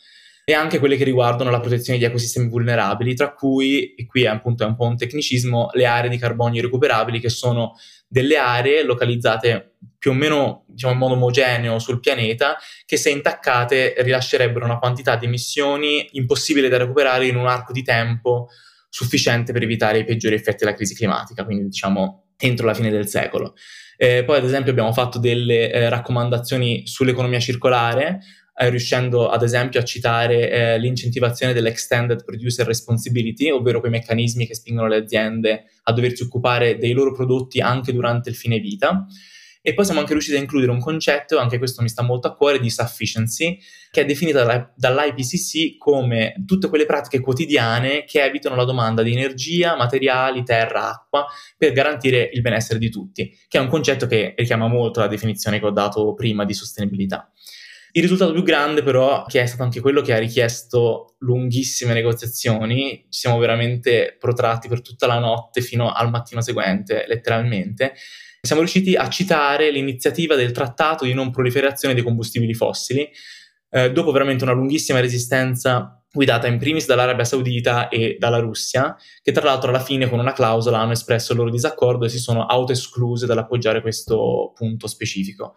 e 0.50 0.54
anche 0.54 0.80
quelle 0.80 0.96
che 0.96 1.04
riguardano 1.04 1.50
la 1.50 1.60
protezione 1.60 2.00
di 2.00 2.06
ecosistemi 2.06 2.48
vulnerabili, 2.48 3.16
tra 3.16 3.34
cui, 3.34 3.94
e 3.96 4.06
qui 4.06 4.24
è 4.24 4.28
appunto 4.28 4.64
è 4.64 4.66
un 4.66 4.78
po' 4.78 4.86
un 4.86 4.96
tecnicismo, 4.96 5.72
le 5.74 5.86
aree 5.86 6.10
di 6.10 6.18
carbonio 6.18 6.62
recuperabili, 6.62 7.20
che 7.20 7.28
sono 7.28 7.74
delle 8.08 8.38
aree 8.38 8.84
localizzate 8.84 9.74
più 9.98 10.12
o 10.12 10.14
meno 10.14 10.64
diciamo, 10.68 10.94
in 10.94 11.00
modo 11.00 11.14
omogeneo 11.16 11.80
sul 11.80 12.00
pianeta, 12.00 12.56
che 12.86 12.98
se 12.98 13.10
intaccate 13.10 13.96
rilascerebbero 13.98 14.66
una 14.66 14.80
quantità 14.80 15.16
di 15.16 15.26
emissioni 15.26 16.08
impossibile 16.12 16.70
da 16.70 16.78
recuperare 16.78 17.28
in 17.28 17.36
un 17.36 17.48
arco 17.48 17.74
di 17.74 17.84
tempo 17.84 18.48
sufficiente 18.90 19.52
per 19.52 19.64
evitare 19.64 20.00
i 20.00 20.04
peggiori 20.06 20.36
effetti 20.36 20.64
della 20.64 20.76
crisi 20.76 20.96
climatica, 20.96 21.44
quindi 21.44 21.66
diciamo 21.66 22.28
entro 22.38 22.66
la 22.66 22.74
fine 22.74 22.90
del 22.90 23.08
secolo. 23.08 23.56
Eh, 23.98 24.24
poi 24.24 24.38
ad 24.38 24.46
esempio 24.46 24.72
abbiamo 24.72 24.94
fatto 24.94 25.18
delle 25.18 25.72
eh, 25.72 25.90
raccomandazioni 25.90 26.86
sull'economia 26.86 27.40
circolare, 27.40 28.20
eh, 28.60 28.70
riuscendo 28.70 29.30
ad 29.30 29.44
esempio 29.44 29.80
a 29.80 29.84
citare 29.84 30.50
eh, 30.50 30.80
l'incentivazione 30.80 31.54
dell'extended 31.54 32.24
producer 32.24 32.66
responsibility, 32.66 33.52
ovvero 33.52 33.80
quei 33.80 33.92
meccanismi 33.92 34.48
che 34.48 34.56
spingono 34.56 34.88
le 34.88 34.98
aziende 34.98 35.66
a 35.84 35.94
doversi 35.94 36.24
occupare 36.24 36.78
dei 36.78 36.94
loro 36.94 37.14
prodotti 37.14 37.60
anche 37.60 37.94
durante 37.94 38.30
il 38.30 38.36
fine 38.36 38.58
vita. 38.58 39.06
E 39.62 39.74
poi 39.74 39.84
siamo 39.84 40.00
anche 40.00 40.14
riusciti 40.14 40.38
a 40.38 40.40
includere 40.40 40.72
un 40.72 40.80
concetto, 40.80 41.38
anche 41.38 41.58
questo 41.58 41.82
mi 41.82 41.90
sta 41.90 42.02
molto 42.02 42.28
a 42.28 42.34
cuore, 42.34 42.58
di 42.58 42.70
sufficiency, 42.70 43.60
che 43.92 44.02
è 44.02 44.06
definita 44.06 44.72
dall'IPCC 44.74 45.78
come 45.78 46.42
tutte 46.46 46.70
quelle 46.70 46.86
pratiche 46.86 47.20
quotidiane 47.20 48.06
che 48.06 48.24
evitano 48.24 48.56
la 48.56 48.64
domanda 48.64 49.04
di 49.04 49.12
energia, 49.12 49.76
materiali, 49.76 50.44
terra, 50.44 50.90
acqua, 50.90 51.26
per 51.58 51.74
garantire 51.74 52.30
il 52.32 52.42
benessere 52.42 52.80
di 52.80 52.90
tutti, 52.90 53.30
che 53.50 53.58
è 53.58 53.62
un 53.62 53.68
concetto 53.68 54.08
che 54.08 54.36
richiama 54.38 54.68
molto 54.68 55.02
la 55.02 55.08
definizione 55.08 55.60
che 55.60 55.66
ho 55.66 55.72
dato 55.72 56.14
prima 56.14 56.46
di 56.46 56.54
sostenibilità. 56.54 57.30
Il 57.98 58.04
risultato 58.04 58.32
più 58.32 58.44
grande 58.44 58.84
però, 58.84 59.26
che 59.26 59.42
è 59.42 59.48
stato 59.48 59.64
anche 59.64 59.80
quello 59.80 60.02
che 60.02 60.14
ha 60.14 60.20
richiesto 60.20 61.16
lunghissime 61.22 61.94
negoziazioni, 61.94 63.08
ci 63.10 63.20
siamo 63.22 63.40
veramente 63.40 64.16
protratti 64.20 64.68
per 64.68 64.84
tutta 64.84 65.08
la 65.08 65.18
notte 65.18 65.62
fino 65.62 65.92
al 65.92 66.12
mattino 66.12 66.42
seguente, 66.42 67.06
letteralmente, 67.08 67.96
siamo 68.40 68.62
riusciti 68.62 68.94
a 68.94 69.10
citare 69.10 69.72
l'iniziativa 69.72 70.36
del 70.36 70.52
trattato 70.52 71.06
di 71.06 71.16
non 71.16 71.32
proliferazione 71.32 71.96
dei 71.96 72.04
combustibili 72.04 72.54
fossili, 72.54 73.10
eh, 73.72 73.92
dopo 73.92 74.12
veramente 74.12 74.44
una 74.44 74.54
lunghissima 74.54 75.00
resistenza 75.00 76.00
guidata 76.14 76.46
in 76.46 76.60
primis 76.60 76.86
dall'Arabia 76.86 77.26
Saudita 77.26 77.90
e 77.90 78.18
dalla 78.20 78.38
Russia, 78.38 78.96
che 79.24 79.32
tra 79.32 79.44
l'altro 79.44 79.70
alla 79.70 79.80
fine 79.80 80.08
con 80.08 80.20
una 80.20 80.34
clausola 80.34 80.78
hanno 80.78 80.92
espresso 80.92 81.32
il 81.32 81.40
loro 81.40 81.50
disaccordo 81.50 82.06
e 82.06 82.10
si 82.10 82.20
sono 82.20 82.46
autoescluse 82.46 83.26
dall'appoggiare 83.26 83.82
questo 83.82 84.52
punto 84.54 84.86
specifico 84.86 85.56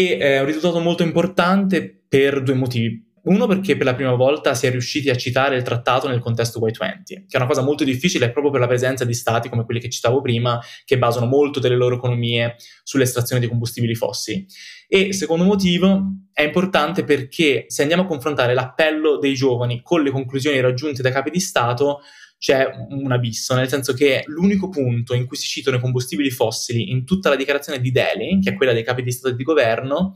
e 0.00 0.16
è 0.16 0.40
un 0.40 0.46
risultato 0.46 0.80
molto 0.80 1.02
importante 1.02 2.04
per 2.08 2.42
due 2.42 2.54
motivi. 2.54 3.06
Uno 3.24 3.46
perché 3.46 3.76
per 3.76 3.84
la 3.84 3.94
prima 3.94 4.14
volta 4.14 4.54
si 4.54 4.66
è 4.66 4.70
riusciti 4.70 5.10
a 5.10 5.14
citare 5.14 5.54
il 5.54 5.62
trattato 5.62 6.08
nel 6.08 6.20
contesto 6.20 6.58
Y20, 6.58 7.02
che 7.04 7.26
è 7.28 7.36
una 7.36 7.46
cosa 7.46 7.60
molto 7.60 7.84
difficile 7.84 8.30
proprio 8.30 8.50
per 8.50 8.60
la 8.60 8.66
presenza 8.66 9.04
di 9.04 9.12
stati 9.12 9.50
come 9.50 9.66
quelli 9.66 9.78
che 9.78 9.90
citavo 9.90 10.22
prima, 10.22 10.58
che 10.86 10.96
basano 10.96 11.26
molto 11.26 11.60
delle 11.60 11.76
loro 11.76 11.96
economie 11.96 12.56
sull'estrazione 12.82 13.42
di 13.42 13.46
combustibili 13.46 13.94
fossili. 13.94 14.46
E 14.88 15.12
secondo 15.12 15.44
motivo 15.44 16.02
è 16.32 16.44
importante 16.44 17.04
perché 17.04 17.66
se 17.68 17.82
andiamo 17.82 18.04
a 18.04 18.06
confrontare 18.06 18.54
l'appello 18.54 19.18
dei 19.18 19.34
giovani 19.34 19.82
con 19.82 20.02
le 20.02 20.10
conclusioni 20.10 20.58
raggiunte 20.60 21.02
dai 21.02 21.12
capi 21.12 21.28
di 21.28 21.40
Stato, 21.40 22.00
c'è 22.40 22.70
un 22.88 23.12
abisso, 23.12 23.54
nel 23.54 23.68
senso 23.68 23.92
che 23.92 24.22
l'unico 24.24 24.70
punto 24.70 25.12
in 25.12 25.26
cui 25.26 25.36
si 25.36 25.46
citano 25.46 25.76
i 25.76 25.80
combustibili 25.80 26.30
fossili 26.30 26.90
in 26.90 27.04
tutta 27.04 27.28
la 27.28 27.36
dichiarazione 27.36 27.82
di 27.82 27.90
Delhi, 27.90 28.40
che 28.40 28.50
è 28.50 28.54
quella 28.54 28.72
dei 28.72 28.82
capi 28.82 29.02
di 29.02 29.12
Stato 29.12 29.34
e 29.34 29.36
di 29.36 29.42
governo, 29.42 30.14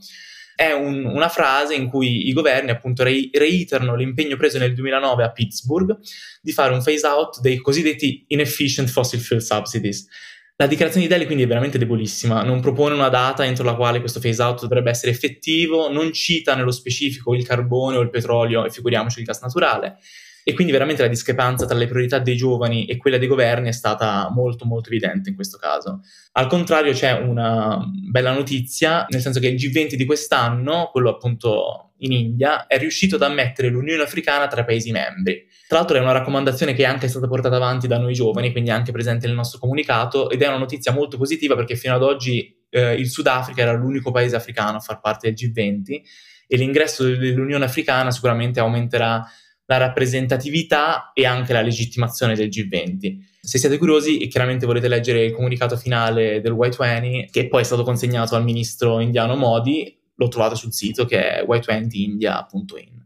è 0.55 0.71
un, 0.71 1.05
una 1.05 1.29
frase 1.29 1.75
in 1.75 1.87
cui 1.87 2.27
i 2.27 2.33
governi 2.33 2.71
appunto 2.71 3.03
re- 3.03 3.29
reiterano 3.31 3.95
l'impegno 3.95 4.37
preso 4.37 4.57
nel 4.57 4.73
2009 4.73 5.23
a 5.23 5.31
Pittsburgh 5.31 5.99
di 6.41 6.51
fare 6.51 6.73
un 6.73 6.81
phase 6.81 7.05
out 7.05 7.41
dei 7.41 7.57
cosiddetti 7.57 8.25
inefficient 8.29 8.89
fossil 8.89 9.19
fuel 9.19 9.43
subsidies. 9.43 10.07
La 10.55 10.65
dichiarazione 10.65 11.05
di 11.05 11.13
Delhi 11.13 11.25
quindi 11.27 11.43
è 11.43 11.47
veramente 11.47 11.77
debolissima, 11.77 12.41
non 12.41 12.59
propone 12.59 12.95
una 12.95 13.09
data 13.09 13.45
entro 13.45 13.63
la 13.63 13.75
quale 13.75 13.99
questo 13.99 14.19
phase 14.19 14.41
out 14.41 14.61
dovrebbe 14.61 14.89
essere 14.89 15.11
effettivo, 15.11 15.91
non 15.91 16.11
cita 16.11 16.55
nello 16.55 16.71
specifico 16.71 17.35
il 17.35 17.45
carbone 17.45 17.97
o 17.97 18.01
il 18.01 18.09
petrolio 18.09 18.65
e 18.65 18.71
figuriamoci 18.71 19.19
il 19.19 19.25
gas 19.25 19.41
naturale 19.41 19.99
e 20.47 20.53
quindi 20.53 20.71
veramente 20.71 21.01
la 21.01 21.07
discrepanza 21.07 21.65
tra 21.65 21.75
le 21.75 21.87
priorità 21.87 22.19
dei 22.19 22.35
giovani 22.35 22.85
e 22.85 22.97
quella 22.97 23.17
dei 23.17 23.27
governi 23.27 23.69
è 23.69 23.71
stata 23.71 24.29
molto 24.29 24.63
molto 24.65 24.89
evidente 24.89 25.29
in 25.29 25.35
questo 25.35 25.57
caso. 25.57 26.01
Al 26.33 26.45
contrario 26.45 26.93
c'è 26.93 27.13
una 27.13 27.83
bella 28.11 28.31
notizia, 28.31 29.07
nel 29.09 29.21
senso 29.21 29.39
che 29.39 29.47
il 29.47 29.55
G20 29.55 29.95
di 29.95 30.05
quest'anno, 30.05 30.89
quello 30.91 31.09
appunto 31.09 31.93
in 31.97 32.11
India, 32.11 32.67
è 32.67 32.77
riuscito 32.77 33.15
ad 33.15 33.23
ammettere 33.23 33.69
l'Unione 33.69 34.03
Africana 34.03 34.45
tra 34.45 34.61
i 34.61 34.65
Paesi 34.65 34.91
membri. 34.91 35.47
Tra 35.67 35.79
l'altro 35.79 35.97
è 35.97 35.99
una 35.99 36.11
raccomandazione 36.11 36.75
che 36.75 36.83
è 36.83 36.85
anche 36.85 37.07
stata 37.07 37.27
portata 37.27 37.55
avanti 37.55 37.87
da 37.87 37.97
noi 37.97 38.13
giovani, 38.13 38.51
quindi 38.51 38.69
è 38.69 38.73
anche 38.73 38.91
presente 38.91 39.25
nel 39.25 39.35
nostro 39.35 39.57
comunicato, 39.57 40.29
ed 40.29 40.43
è 40.43 40.47
una 40.47 40.59
notizia 40.59 40.91
molto 40.91 41.17
positiva 41.17 41.55
perché 41.55 41.75
fino 41.75 41.95
ad 41.95 42.03
oggi 42.03 42.55
eh, 42.69 42.93
il 42.93 43.09
Sudafrica 43.09 43.63
era 43.63 43.73
l'unico 43.73 44.11
paese 44.11 44.35
africano 44.35 44.77
a 44.77 44.79
far 44.79 44.99
parte 44.99 45.33
del 45.33 45.51
G20 45.51 46.01
e 46.47 46.57
l'ingresso 46.57 47.03
dell'Unione 47.03 47.65
Africana 47.65 48.11
sicuramente 48.11 48.59
aumenterà 48.59 49.27
la 49.67 49.77
rappresentatività 49.77 51.11
e 51.13 51.25
anche 51.25 51.53
la 51.53 51.61
legittimazione 51.61 52.35
del 52.35 52.49
G20. 52.49 53.17
Se 53.41 53.57
siete 53.57 53.77
curiosi 53.77 54.17
e 54.19 54.27
chiaramente 54.27 54.65
volete 54.65 54.87
leggere 54.87 55.23
il 55.23 55.33
comunicato 55.33 55.77
finale 55.77 56.41
del 56.41 56.53
Y20, 56.53 57.29
che 57.31 57.47
poi 57.47 57.61
è 57.61 57.63
stato 57.63 57.83
consegnato 57.83 58.35
al 58.35 58.43
ministro 58.43 58.99
indiano 58.99 59.35
Modi, 59.35 59.97
lo 60.15 60.27
trovate 60.27 60.55
sul 60.55 60.73
sito 60.73 61.05
che 61.05 61.39
è 61.39 61.43
y20india.in. 61.43 63.04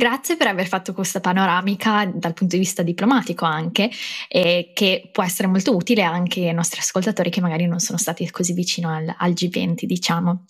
Grazie 0.00 0.36
per 0.36 0.46
aver 0.46 0.68
fatto 0.68 0.92
questa 0.92 1.18
panoramica 1.18 2.08
dal 2.14 2.32
punto 2.32 2.54
di 2.54 2.62
vista 2.62 2.84
diplomatico 2.84 3.44
anche, 3.44 3.90
e 4.28 4.70
che 4.72 5.08
può 5.10 5.24
essere 5.24 5.48
molto 5.48 5.74
utile 5.74 6.02
anche 6.02 6.46
ai 6.46 6.54
nostri 6.54 6.78
ascoltatori 6.78 7.30
che 7.30 7.40
magari 7.40 7.66
non 7.66 7.80
sono 7.80 7.98
stati 7.98 8.30
così 8.30 8.52
vicino 8.52 8.94
al, 8.94 9.12
al 9.18 9.32
G20, 9.32 9.86
diciamo. 9.86 10.44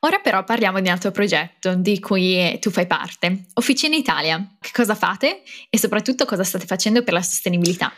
Ora 0.00 0.18
però 0.18 0.42
parliamo 0.42 0.80
di 0.80 0.88
un 0.88 0.94
altro 0.94 1.12
progetto 1.12 1.76
di 1.76 2.00
cui 2.00 2.58
tu 2.58 2.72
fai 2.72 2.88
parte, 2.88 3.44
Officina 3.54 3.94
Italia. 3.94 4.56
Che 4.58 4.70
cosa 4.72 4.96
fate 4.96 5.42
e 5.70 5.78
soprattutto 5.78 6.24
cosa 6.24 6.42
state 6.42 6.66
facendo 6.66 7.04
per 7.04 7.12
la 7.12 7.22
sostenibilità? 7.22 7.92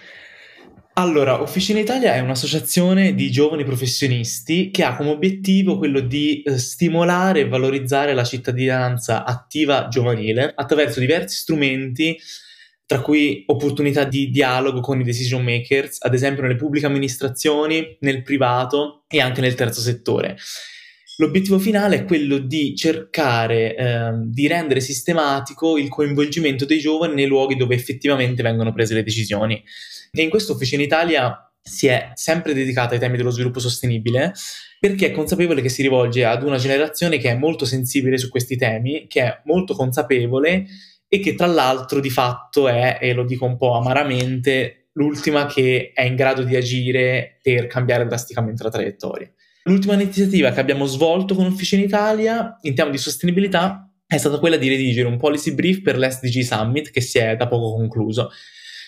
Allora, 0.95 1.41
Officina 1.41 1.81
Italia 1.81 2.15
è 2.15 2.21
un'associazione 2.21 3.15
di 3.15 3.31
giovani 3.31 3.65
professionisti 3.65 4.71
che 4.71 4.85
ha 4.85 4.95
come 4.95 5.09
obiettivo 5.09 5.79
quello 5.79 6.01
di 6.01 6.43
eh, 6.43 6.59
stimolare 6.59 7.41
e 7.41 7.49
valorizzare 7.49 8.13
la 8.13 8.25
cittadinanza 8.25 9.25
attiva 9.25 9.89
giovanile 9.89 10.53
attraverso 10.55 11.01
diversi 11.01 11.39
strumenti, 11.39 12.19
tra 12.85 13.01
cui 13.01 13.43
opportunità 13.47 14.05
di 14.05 14.29
dialogo 14.29 14.81
con 14.81 15.01
i 15.01 15.05
decision 15.05 15.43
makers, 15.43 15.97
ad 16.01 16.13
esempio 16.13 16.43
nelle 16.43 16.57
pubbliche 16.57 16.85
amministrazioni, 16.85 17.97
nel 18.01 18.23
privato 18.23 19.05
e 19.09 19.19
anche 19.19 19.41
nel 19.41 19.55
terzo 19.55 19.81
settore. 19.81 20.37
L'obiettivo 21.17 21.59
finale 21.59 21.97
è 21.97 22.05
quello 22.05 22.39
di 22.39 22.75
cercare 22.75 23.77
eh, 23.77 24.11
di 24.25 24.47
rendere 24.47 24.81
sistematico 24.81 25.77
il 25.77 25.89
coinvolgimento 25.89 26.65
dei 26.65 26.79
giovani 26.79 27.15
nei 27.15 27.27
luoghi 27.27 27.57
dove 27.57 27.75
effettivamente 27.75 28.43
vengono 28.43 28.73
prese 28.73 28.95
le 28.95 29.03
decisioni. 29.03 29.63
E 30.11 30.23
in 30.23 30.31
questo 30.31 30.53
Officina 30.53 30.83
Italia 30.83 31.53
si 31.63 31.87
è 31.87 32.11
sempre 32.15 32.55
dedicata 32.55 32.95
ai 32.95 33.01
temi 33.01 33.17
dello 33.17 33.31
sviluppo 33.31 33.61
sostenibile 33.61 34.33
perché 34.81 35.07
è 35.07 35.11
consapevole 35.13 35.63
che 35.63 35.69
si 35.69 35.83
rivolge 35.83 36.25
ad 36.25 36.43
una 36.43 36.57
generazione 36.57 37.19
che 37.19 37.31
è 37.31 37.37
molto 37.37 37.65
sensibile 37.65 38.19
su 38.19 38.29
questi 38.29 38.57
temi, 38.57 39.07
che 39.07 39.23
è 39.23 39.41
molto 39.45 39.75
consapevole 39.75 40.67
e 41.07 41.21
che 41.21 41.35
tra 41.35 41.47
l'altro 41.47 42.01
di 42.01 42.11
fatto 42.11 42.69
è, 42.69 42.99
e 43.01 43.13
lo 43.13 43.25
dico 43.25 43.45
un 43.45 43.57
po' 43.57 43.77
amaramente, 43.77 44.89
l'ultima 44.95 45.47
che 45.47 45.93
è 45.95 46.03
in 46.03 46.17
grado 46.17 46.43
di 46.43 46.57
agire 46.57 47.39
per 47.43 47.69
cambiare 47.69 48.07
drasticamente 48.07 48.63
la 48.63 48.71
traiettoria. 48.71 49.31
L'ultima 49.65 49.95
iniziativa 49.95 50.51
che 50.51 50.59
abbiamo 50.59 50.87
svolto 50.87 51.37
con 51.37 51.47
Officina 51.47 51.83
Italia 51.83 52.59
in 52.63 52.75
tema 52.75 52.91
di 52.91 52.99
sostenibilità 52.99 53.89
è 54.05 54.19
stata 54.19 54.39
quella 54.39 54.57
di 54.57 54.69
redigere 54.69 55.07
un 55.07 55.19
policy 55.19 55.55
brief 55.55 55.83
per 55.83 55.97
l'SDG 55.97 56.41
Summit 56.41 56.91
che 56.91 57.01
si 57.01 57.19
è 57.19 57.37
da 57.37 57.47
poco 57.47 57.77
concluso. 57.77 58.31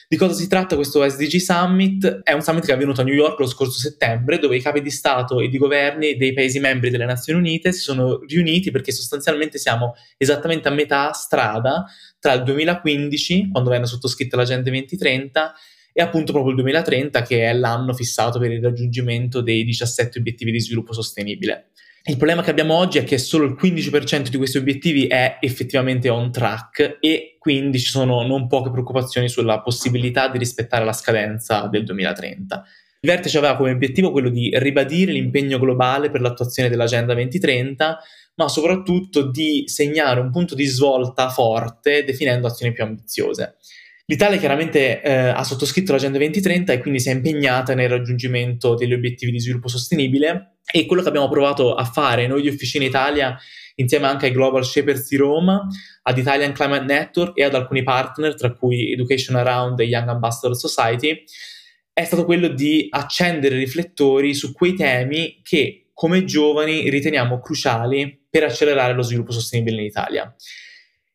Di 0.09 0.16
cosa 0.16 0.35
si 0.35 0.49
tratta 0.49 0.75
questo 0.75 1.09
SDG 1.09 1.37
Summit? 1.37 2.23
È 2.25 2.33
un 2.33 2.43
summit 2.43 2.64
che 2.64 2.73
è 2.73 2.75
avvenuto 2.75 3.00
a 3.00 3.04
New 3.04 3.14
York 3.14 3.38
lo 3.38 3.47
scorso 3.47 3.78
settembre, 3.78 4.38
dove 4.38 4.57
i 4.57 4.61
capi 4.61 4.83
di 4.83 4.90
Stato 4.90 5.40
e 5.40 5.49
di 5.49 5.59
governi 5.59 6.16
dei 6.16 6.33
Paesi 6.33 6.59
membri 6.59 6.90
delle 6.90 7.07
Nazioni 7.07 7.38
Unite 7.38 7.73
si 7.73 7.81
sono 7.81 8.19
riuniti 8.26 8.73
perché 8.73 8.90
sostanzialmente 8.90 9.59
siamo 9.59 9.95
esattamente 10.16 10.66
a 10.66 10.73
metà 10.73 11.12
strada 11.12 11.85
tra 12.19 12.33
il 12.33 12.43
2015, 12.43 13.50
quando 13.52 13.71
venne 13.71 13.87
sottoscritta 13.87 14.37
l'Agenda 14.37 14.64
2030, 14.71 15.54
e 15.96 16.02
appunto 16.02 16.32
proprio 16.32 16.52
il 16.54 16.60
2030, 16.60 17.22
che 17.22 17.48
è 17.48 17.54
l'anno 17.54 17.94
fissato 17.94 18.40
per 18.40 18.50
il 18.50 18.60
raggiungimento 18.60 19.40
dei 19.40 19.62
17 19.64 20.18
obiettivi 20.18 20.50
di 20.50 20.60
sviluppo 20.60 20.92
sostenibile. 20.92 21.68
Il 22.06 22.16
problema 22.16 22.42
che 22.42 22.50
abbiamo 22.50 22.74
oggi 22.74 22.98
è 22.98 23.04
che 23.04 23.16
solo 23.16 23.46
il 23.46 23.56
15% 23.58 24.28
di 24.28 24.36
questi 24.36 24.58
obiettivi 24.58 25.06
è 25.06 25.38
effettivamente 25.40 26.10
on 26.10 26.32
track 26.32 26.98
e 27.00 27.36
quindi 27.38 27.78
ci 27.78 27.88
sono 27.88 28.26
non 28.26 28.48
poche 28.48 28.70
preoccupazioni 28.70 29.28
sulla 29.28 29.62
possibilità 29.62 30.28
di 30.28 30.36
rispettare 30.36 30.84
la 30.84 30.92
scadenza 30.92 31.68
del 31.68 31.84
2030. 31.84 32.62
Il 33.00 33.08
vertice 33.08 33.38
aveva 33.38 33.56
come 33.56 33.70
obiettivo 33.70 34.10
quello 34.10 34.30
di 34.30 34.50
ribadire 34.54 35.12
l'impegno 35.12 35.58
globale 35.58 36.10
per 36.10 36.20
l'attuazione 36.20 36.68
dell'Agenda 36.68 37.14
2030, 37.14 37.98
ma 38.34 38.48
soprattutto 38.48 39.30
di 39.30 39.62
segnare 39.66 40.20
un 40.20 40.30
punto 40.30 40.54
di 40.54 40.64
svolta 40.64 41.30
forte 41.30 42.04
definendo 42.04 42.48
azioni 42.48 42.72
più 42.72 42.82
ambiziose. 42.82 43.56
L'Italia 44.06 44.38
chiaramente 44.38 45.00
eh, 45.00 45.12
ha 45.12 45.42
sottoscritto 45.44 45.92
l'Agenda 45.92 46.18
2030 46.18 46.75
e 46.75 46.80
quindi 46.80 47.00
si 47.00 47.08
è 47.08 47.12
impegnata 47.12 47.75
nel 47.75 47.88
raggiungimento 47.88 48.75
degli 48.75 48.92
obiettivi 48.92 49.32
di 49.32 49.40
sviluppo 49.40 49.68
sostenibile 49.68 50.58
e 50.70 50.84
quello 50.84 51.00
che 51.00 51.08
abbiamo 51.08 51.30
provato 51.30 51.75
a 51.75 51.84
fare 51.84 52.26
noi 52.26 52.42
di 52.42 52.49
Officina 52.49 52.84
Italia 52.84 53.34
insieme 53.76 54.06
anche 54.06 54.26
ai 54.26 54.32
Global 54.32 54.62
Shapers 54.62 55.08
di 55.08 55.16
Roma, 55.16 55.66
ad 56.02 56.18
Italian 56.18 56.52
Climate 56.52 56.84
Network 56.84 57.38
e 57.38 57.44
ad 57.44 57.54
alcuni 57.54 57.82
partner, 57.82 58.34
tra 58.34 58.52
cui 58.52 58.92
Education 58.92 59.37
Around 59.37 59.80
e 59.80 59.84
Young 59.84 60.08
Ambassador 60.11 60.54
Society, 60.54 61.25
è 61.90 62.04
stato 62.04 62.26
quello 62.26 62.49
di 62.49 62.87
accendere 62.90 63.56
riflettori 63.56 64.34
su 64.34 64.52
quei 64.52 64.75
temi 64.75 65.40
che 65.42 65.87
come 65.94 66.25
giovani 66.25 66.90
riteniamo 66.90 67.40
cruciali 67.40 68.26
per 68.28 68.44
accelerare 68.44 68.92
lo 68.92 69.02
sviluppo 69.02 69.32
sostenibile 69.32 69.80
in 69.80 69.87
Italia 69.87 70.34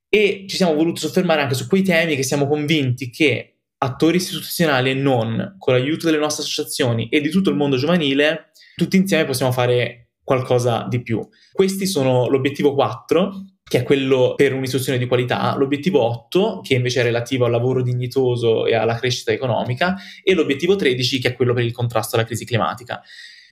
e 0.09 0.45
ci 0.47 0.55
siamo 0.55 0.73
voluti 0.73 0.99
soffermare 0.99 1.41
anche 1.41 1.53
su 1.53 1.67
quei 1.67 1.83
temi 1.83 2.15
che 2.15 2.23
siamo 2.23 2.47
convinti 2.47 3.09
che 3.09 3.59
attori 3.77 4.17
istituzionali 4.17 4.89
e 4.89 4.95
non, 4.95 5.55
con 5.57 5.73
l'aiuto 5.73 6.07
delle 6.07 6.17
nostre 6.17 6.43
associazioni 6.43 7.07
e 7.09 7.21
di 7.21 7.29
tutto 7.29 7.49
il 7.49 7.55
mondo 7.55 7.77
giovanile, 7.77 8.51
tutti 8.75 8.97
insieme 8.97 9.25
possiamo 9.25 9.51
fare 9.51 10.09
qualcosa 10.23 10.85
di 10.89 11.01
più. 11.01 11.25
Questi 11.51 11.85
sono 11.85 12.27
l'obiettivo 12.27 12.73
4, 12.73 13.45
che 13.63 13.79
è 13.79 13.83
quello 13.83 14.33
per 14.35 14.53
un'istruzione 14.53 14.97
di 14.97 15.07
qualità, 15.07 15.55
l'obiettivo 15.55 16.01
8, 16.01 16.61
che 16.61 16.73
invece 16.73 17.01
è 17.01 17.03
relativo 17.03 17.45
al 17.45 17.51
lavoro 17.51 17.81
dignitoso 17.81 18.65
e 18.65 18.75
alla 18.75 18.95
crescita 18.95 19.31
economica, 19.31 19.95
e 20.23 20.33
l'obiettivo 20.33 20.75
13, 20.75 21.19
che 21.19 21.29
è 21.29 21.35
quello 21.35 21.53
per 21.53 21.63
il 21.63 21.71
contrasto 21.71 22.15
alla 22.15 22.25
crisi 22.25 22.45
climatica. 22.45 23.01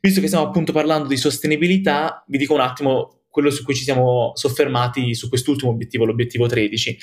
Visto 0.01 0.19
che 0.19 0.27
stiamo 0.27 0.45
appunto 0.45 0.71
parlando 0.71 1.07
di 1.07 1.17
sostenibilità, 1.17 2.23
vi 2.27 2.37
dico 2.37 2.53
un 2.53 2.61
attimo 2.61 3.21
quello 3.37 3.51
su 3.51 3.63
cui 3.63 3.75
ci 3.75 3.83
siamo 3.83 4.31
soffermati 4.33 5.13
su 5.13 5.29
quest'ultimo 5.29 5.69
obiettivo, 5.69 6.05
l'obiettivo 6.05 6.47
13. 6.47 6.97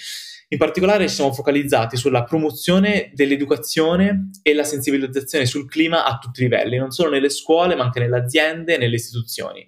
In 0.48 0.58
particolare 0.58 1.06
ci 1.06 1.14
siamo 1.14 1.32
focalizzati 1.32 1.96
sulla 1.96 2.24
promozione 2.24 3.12
dell'educazione 3.14 4.30
e 4.42 4.52
la 4.52 4.64
sensibilizzazione 4.64 5.46
sul 5.46 5.68
clima 5.68 6.04
a 6.04 6.18
tutti 6.18 6.40
i 6.40 6.42
livelli, 6.48 6.76
non 6.76 6.90
solo 6.90 7.10
nelle 7.10 7.30
scuole, 7.30 7.76
ma 7.76 7.84
anche 7.84 8.00
nelle 8.00 8.16
aziende 8.16 8.74
e 8.74 8.78
nelle 8.78 8.96
istituzioni. 8.96 9.64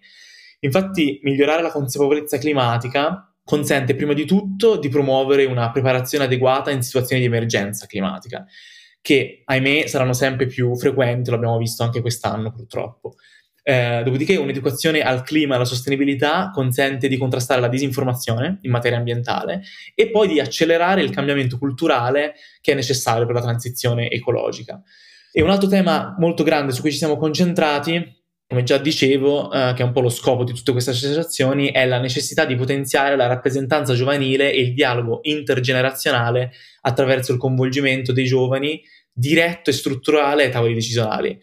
Infatti, 0.58 1.20
migliorare 1.22 1.62
la 1.62 1.70
consapevolezza 1.70 2.36
climatica 2.36 3.32
consente 3.44 3.94
prima 3.94 4.12
di 4.12 4.24
tutto 4.24 4.76
di 4.76 4.88
promuovere 4.88 5.44
una 5.44 5.70
preparazione 5.70 6.24
adeguata 6.24 6.72
in 6.72 6.82
situazioni 6.82 7.22
di 7.22 7.28
emergenza 7.28 7.86
climatica, 7.86 8.44
che 9.00 9.42
ahimè 9.44 9.86
saranno 9.86 10.14
sempre 10.14 10.46
più 10.46 10.74
frequenti, 10.74 11.30
lo 11.30 11.36
abbiamo 11.36 11.58
visto 11.58 11.84
anche 11.84 12.00
quest'anno 12.00 12.50
purtroppo. 12.50 13.14
Eh, 13.68 14.02
dopodiché 14.04 14.36
un'educazione 14.36 15.00
al 15.00 15.24
clima 15.24 15.54
e 15.54 15.56
alla 15.56 15.64
sostenibilità 15.64 16.52
consente 16.54 17.08
di 17.08 17.16
contrastare 17.16 17.60
la 17.60 17.66
disinformazione 17.66 18.58
in 18.60 18.70
materia 18.70 18.96
ambientale 18.96 19.62
e 19.92 20.08
poi 20.08 20.28
di 20.28 20.38
accelerare 20.38 21.02
il 21.02 21.10
cambiamento 21.10 21.58
culturale 21.58 22.34
che 22.60 22.70
è 22.70 22.74
necessario 22.76 23.26
per 23.26 23.34
la 23.34 23.40
transizione 23.40 24.08
ecologica. 24.08 24.80
E 25.32 25.42
un 25.42 25.50
altro 25.50 25.68
tema 25.68 26.14
molto 26.16 26.44
grande 26.44 26.70
su 26.70 26.80
cui 26.80 26.92
ci 26.92 26.96
siamo 26.96 27.16
concentrati 27.16 28.22
come 28.46 28.62
già 28.62 28.78
dicevo, 28.78 29.50
eh, 29.50 29.72
che 29.74 29.82
è 29.82 29.84
un 29.84 29.90
po' 29.90 30.00
lo 30.00 30.10
scopo 30.10 30.44
di 30.44 30.52
tutte 30.52 30.70
queste 30.70 30.90
associazioni, 30.90 31.72
è 31.72 31.84
la 31.86 31.98
necessità 31.98 32.44
di 32.44 32.54
potenziare 32.54 33.16
la 33.16 33.26
rappresentanza 33.26 33.94
giovanile 33.94 34.52
e 34.52 34.60
il 34.60 34.74
dialogo 34.74 35.18
intergenerazionale 35.22 36.52
attraverso 36.82 37.32
il 37.32 37.38
coinvolgimento 37.38 38.12
dei 38.12 38.26
giovani 38.26 38.80
diretto 39.12 39.70
e 39.70 39.72
strutturale 39.72 40.44
ai 40.44 40.52
tavoli 40.52 40.74
decisionali 40.74 41.36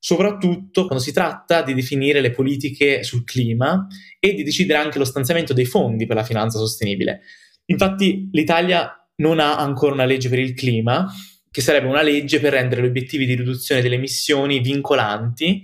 soprattutto 0.00 0.86
quando 0.86 1.04
si 1.04 1.12
tratta 1.12 1.62
di 1.62 1.74
definire 1.74 2.22
le 2.22 2.30
politiche 2.30 3.04
sul 3.04 3.22
clima 3.22 3.86
e 4.18 4.32
di 4.32 4.42
decidere 4.42 4.78
anche 4.80 4.98
lo 4.98 5.04
stanziamento 5.04 5.52
dei 5.52 5.66
fondi 5.66 6.06
per 6.06 6.16
la 6.16 6.24
finanza 6.24 6.58
sostenibile. 6.58 7.20
Infatti 7.66 8.28
l'Italia 8.32 8.92
non 9.16 9.38
ha 9.38 9.58
ancora 9.58 9.92
una 9.92 10.06
legge 10.06 10.30
per 10.30 10.38
il 10.38 10.54
clima, 10.54 11.06
che 11.50 11.60
sarebbe 11.60 11.86
una 11.86 12.02
legge 12.02 12.40
per 12.40 12.52
rendere 12.52 12.80
gli 12.80 12.86
obiettivi 12.86 13.26
di 13.26 13.34
riduzione 13.34 13.82
delle 13.82 13.96
emissioni 13.96 14.60
vincolanti 14.60 15.60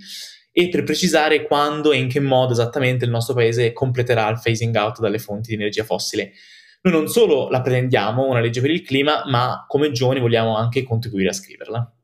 e 0.53 0.69
per 0.69 0.83
precisare 0.83 1.43
quando 1.43 1.93
e 1.93 1.99
in 1.99 2.09
che 2.09 2.21
modo 2.21 2.53
esattamente 2.53 3.05
il 3.05 3.11
nostro 3.11 3.35
paese 3.35 3.73
completerà 3.73 4.29
il 4.29 4.41
phasing 4.43 4.75
out 4.77 5.01
dalle 5.01 5.19
fonti 5.19 5.49
di 5.49 5.55
energia 5.55 5.85
fossile. 5.85 6.33
Noi 6.83 6.93
non 6.93 7.09
solo 7.09 7.49
la 7.49 7.63
pretendiamo, 7.63 8.27
una 8.27 8.41
legge 8.41 8.61
per 8.61 8.71
il 8.71 8.83
clima, 8.83 9.23
ma 9.27 9.65
come 9.67 9.93
giovani 9.93 10.21
vogliamo 10.21 10.57
anche 10.57 10.83
contribuire 10.83 11.31
a 11.31 11.33
scriverla. 11.33 11.96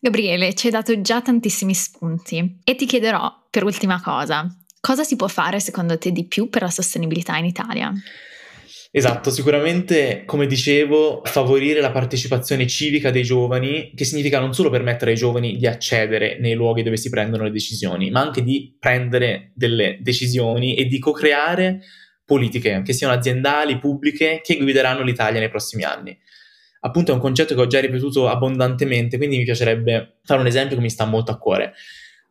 Gabriele, 0.00 0.54
ci 0.54 0.66
hai 0.66 0.72
dato 0.72 1.00
già 1.00 1.22
tantissimi 1.22 1.74
spunti 1.74 2.60
e 2.64 2.74
ti 2.74 2.86
chiederò 2.86 3.30
per 3.50 3.64
ultima 3.64 4.00
cosa, 4.02 4.46
cosa 4.80 5.04
si 5.04 5.16
può 5.16 5.26
fare 5.26 5.58
secondo 5.58 5.98
te 5.98 6.12
di 6.12 6.26
più 6.26 6.48
per 6.48 6.62
la 6.62 6.70
sostenibilità 6.70 7.36
in 7.36 7.46
Italia? 7.46 7.92
Esatto, 8.90 9.30
sicuramente, 9.30 10.22
come 10.24 10.46
dicevo, 10.46 11.20
favorire 11.24 11.80
la 11.80 11.90
partecipazione 11.90 12.66
civica 12.66 13.10
dei 13.10 13.24
giovani, 13.24 13.92
che 13.94 14.04
significa 14.04 14.38
non 14.38 14.54
solo 14.54 14.70
permettere 14.70 15.10
ai 15.10 15.16
giovani 15.16 15.56
di 15.56 15.66
accedere 15.66 16.38
nei 16.40 16.54
luoghi 16.54 16.82
dove 16.82 16.96
si 16.96 17.10
prendono 17.10 17.44
le 17.44 17.50
decisioni, 17.50 18.10
ma 18.10 18.20
anche 18.20 18.42
di 18.42 18.74
prendere 18.78 19.50
delle 19.54 19.98
decisioni 20.00 20.76
e 20.76 20.86
di 20.86 20.98
co-creare 20.98 21.80
politiche, 22.24 22.82
che 22.84 22.92
siano 22.92 23.12
aziendali, 23.12 23.78
pubbliche, 23.78 24.40
che 24.42 24.56
guideranno 24.56 25.02
l'Italia 25.02 25.40
nei 25.40 25.50
prossimi 25.50 25.82
anni. 25.82 26.16
Appunto 26.86 27.10
è 27.10 27.14
un 27.14 27.20
concetto 27.20 27.54
che 27.54 27.60
ho 27.60 27.66
già 27.66 27.80
ripetuto 27.80 28.28
abbondantemente, 28.28 29.16
quindi 29.16 29.38
mi 29.38 29.44
piacerebbe 29.44 30.18
fare 30.24 30.40
un 30.40 30.46
esempio 30.46 30.76
che 30.76 30.82
mi 30.82 30.90
sta 30.90 31.04
molto 31.04 31.30
a 31.30 31.38
cuore 31.38 31.74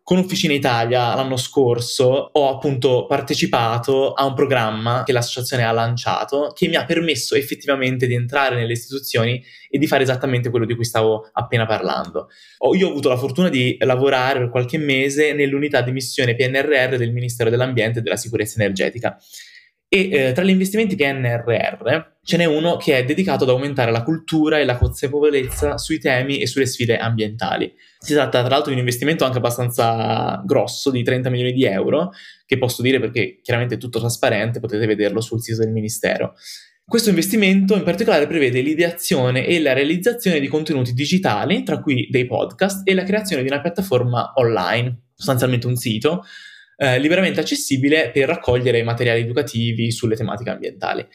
con 0.06 0.20
Officina 0.20 0.54
Italia 0.54 1.16
l'anno 1.16 1.36
scorso 1.36 2.30
ho 2.32 2.50
appunto 2.50 3.08
partecipato 3.08 4.14
a 4.14 4.24
un 4.24 4.36
programma 4.36 5.02
che 5.04 5.12
l'associazione 5.12 5.64
ha 5.64 5.72
lanciato 5.72 6.52
che 6.54 6.68
mi 6.68 6.76
ha 6.76 6.86
permesso 6.86 7.34
effettivamente 7.34 8.06
di 8.06 8.14
entrare 8.14 8.56
nelle 8.56 8.74
istituzioni 8.74 9.44
e 9.68 9.80
di 9.80 9.88
fare 9.88 10.04
esattamente 10.04 10.52
quello 10.52 10.68
di 10.68 10.76
cui 10.76 10.84
stavo 10.84 11.28
appena 11.34 11.66
parlando. 11.66 12.30
io 12.78 12.88
ho 12.88 12.92
avuto 12.92 13.10
la 13.10 13.18
fortuna 13.18 13.50
di 13.50 13.78
lavorare 13.80 14.38
per 14.38 14.50
qualche 14.52 14.78
mese 14.78 15.34
nell'unità 15.34 15.82
di 15.82 15.92
missione 15.92 16.36
PNRR 16.36 16.98
del 16.98 17.12
Ministero 17.12 17.50
dell'Ambiente 17.50 17.98
e 17.98 18.02
della 18.04 18.16
Sicurezza 18.16 18.62
Energetica 18.62 19.18
e 19.96 20.10
eh, 20.12 20.32
tra 20.34 20.44
gli 20.44 20.50
investimenti 20.50 20.98
PNRR 20.98 22.14
ce 22.22 22.36
n'è 22.36 22.44
uno 22.44 22.76
che 22.76 22.98
è 22.98 23.06
dedicato 23.06 23.46
ad 23.46 23.50
aumentare 23.52 23.92
la 23.92 24.04
cultura 24.04 24.60
e 24.60 24.66
la 24.66 24.76
consapevolezza 24.76 25.78
sui 25.78 26.00
temi 26.00 26.42
e 26.42 26.48
sulle 26.48 26.66
sfide 26.66 26.98
ambientali. 26.98 27.74
Si 27.98 28.14
tratta 28.14 28.42
tra 28.42 28.50
l'altro 28.50 28.72
di 28.72 28.74
un 28.74 28.80
investimento 28.80 29.24
anche 29.24 29.38
abbastanza 29.38 30.42
grosso, 30.46 30.92
di 30.92 31.02
30 31.02 31.30
milioni 31.30 31.54
di 31.54 31.64
euro, 31.64 32.12
che 32.46 32.58
posso 32.58 32.82
dire 32.82 33.00
perché 33.00 33.40
chiaramente 33.42 33.76
è 33.76 33.78
tutto 33.78 34.00
trasparente, 34.00 34.60
potete 34.60 34.86
vederlo 34.86 35.22
sul 35.22 35.42
sito 35.42 35.60
del 35.60 35.72
Ministero. 35.72 36.34
Questo 36.86 37.10
investimento 37.10 37.76
in 37.76 37.84
particolare 37.84 38.28
prevede 38.28 38.60
l'ideazione 38.60 39.46
e 39.46 39.62
la 39.62 39.72
realizzazione 39.72 40.42
di 40.42 40.48
contenuti 40.48 40.94
digitali, 40.94 41.64
tra 41.64 41.80
cui 41.80 42.08
dei 42.12 42.26
podcast, 42.26 42.88
e 42.88 42.94
la 42.94 43.04
creazione 43.04 43.44
di 43.44 43.48
una 43.48 43.62
piattaforma 43.62 44.34
online, 44.36 45.04
sostanzialmente 45.16 45.68
un 45.68 45.76
sito, 45.78 46.24
eh, 46.78 47.00
liberamente 47.00 47.40
accessibile 47.40 48.12
per 48.12 48.28
raccogliere 48.28 48.84
materiali 48.84 49.22
educativi 49.22 49.92
sulle 49.92 50.16
tematiche 50.16 50.50
ambientali. 50.50 51.06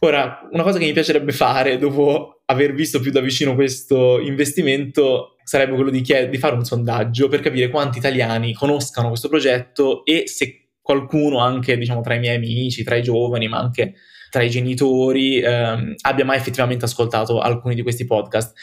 Ora, 0.00 0.46
una 0.50 0.62
cosa 0.62 0.78
che 0.78 0.84
mi 0.84 0.92
piacerebbe 0.92 1.32
fare 1.32 1.78
dopo 1.78 2.42
aver 2.46 2.74
visto 2.74 3.00
più 3.00 3.10
da 3.10 3.20
vicino 3.20 3.54
questo 3.54 4.20
investimento 4.20 5.36
sarebbe 5.42 5.74
quello 5.74 5.90
di, 5.90 6.02
chied- 6.02 6.28
di 6.28 6.38
fare 6.38 6.54
un 6.54 6.64
sondaggio 6.64 7.28
per 7.28 7.40
capire 7.40 7.70
quanti 7.70 7.98
italiani 7.98 8.52
conoscano 8.52 9.08
questo 9.08 9.28
progetto 9.28 10.04
e 10.04 10.24
se 10.26 10.68
qualcuno 10.82 11.38
anche 11.38 11.78
diciamo 11.78 12.00
tra 12.00 12.14
i 12.14 12.18
miei 12.18 12.36
amici, 12.36 12.84
tra 12.84 12.96
i 12.96 13.02
giovani, 13.02 13.48
ma 13.48 13.58
anche 13.58 13.94
tra 14.30 14.42
i 14.42 14.50
genitori 14.50 15.40
ehm, 15.40 15.94
abbia 16.02 16.24
mai 16.24 16.36
effettivamente 16.36 16.84
ascoltato 16.84 17.40
alcuni 17.40 17.74
di 17.74 17.82
questi 17.82 18.04
podcast. 18.04 18.56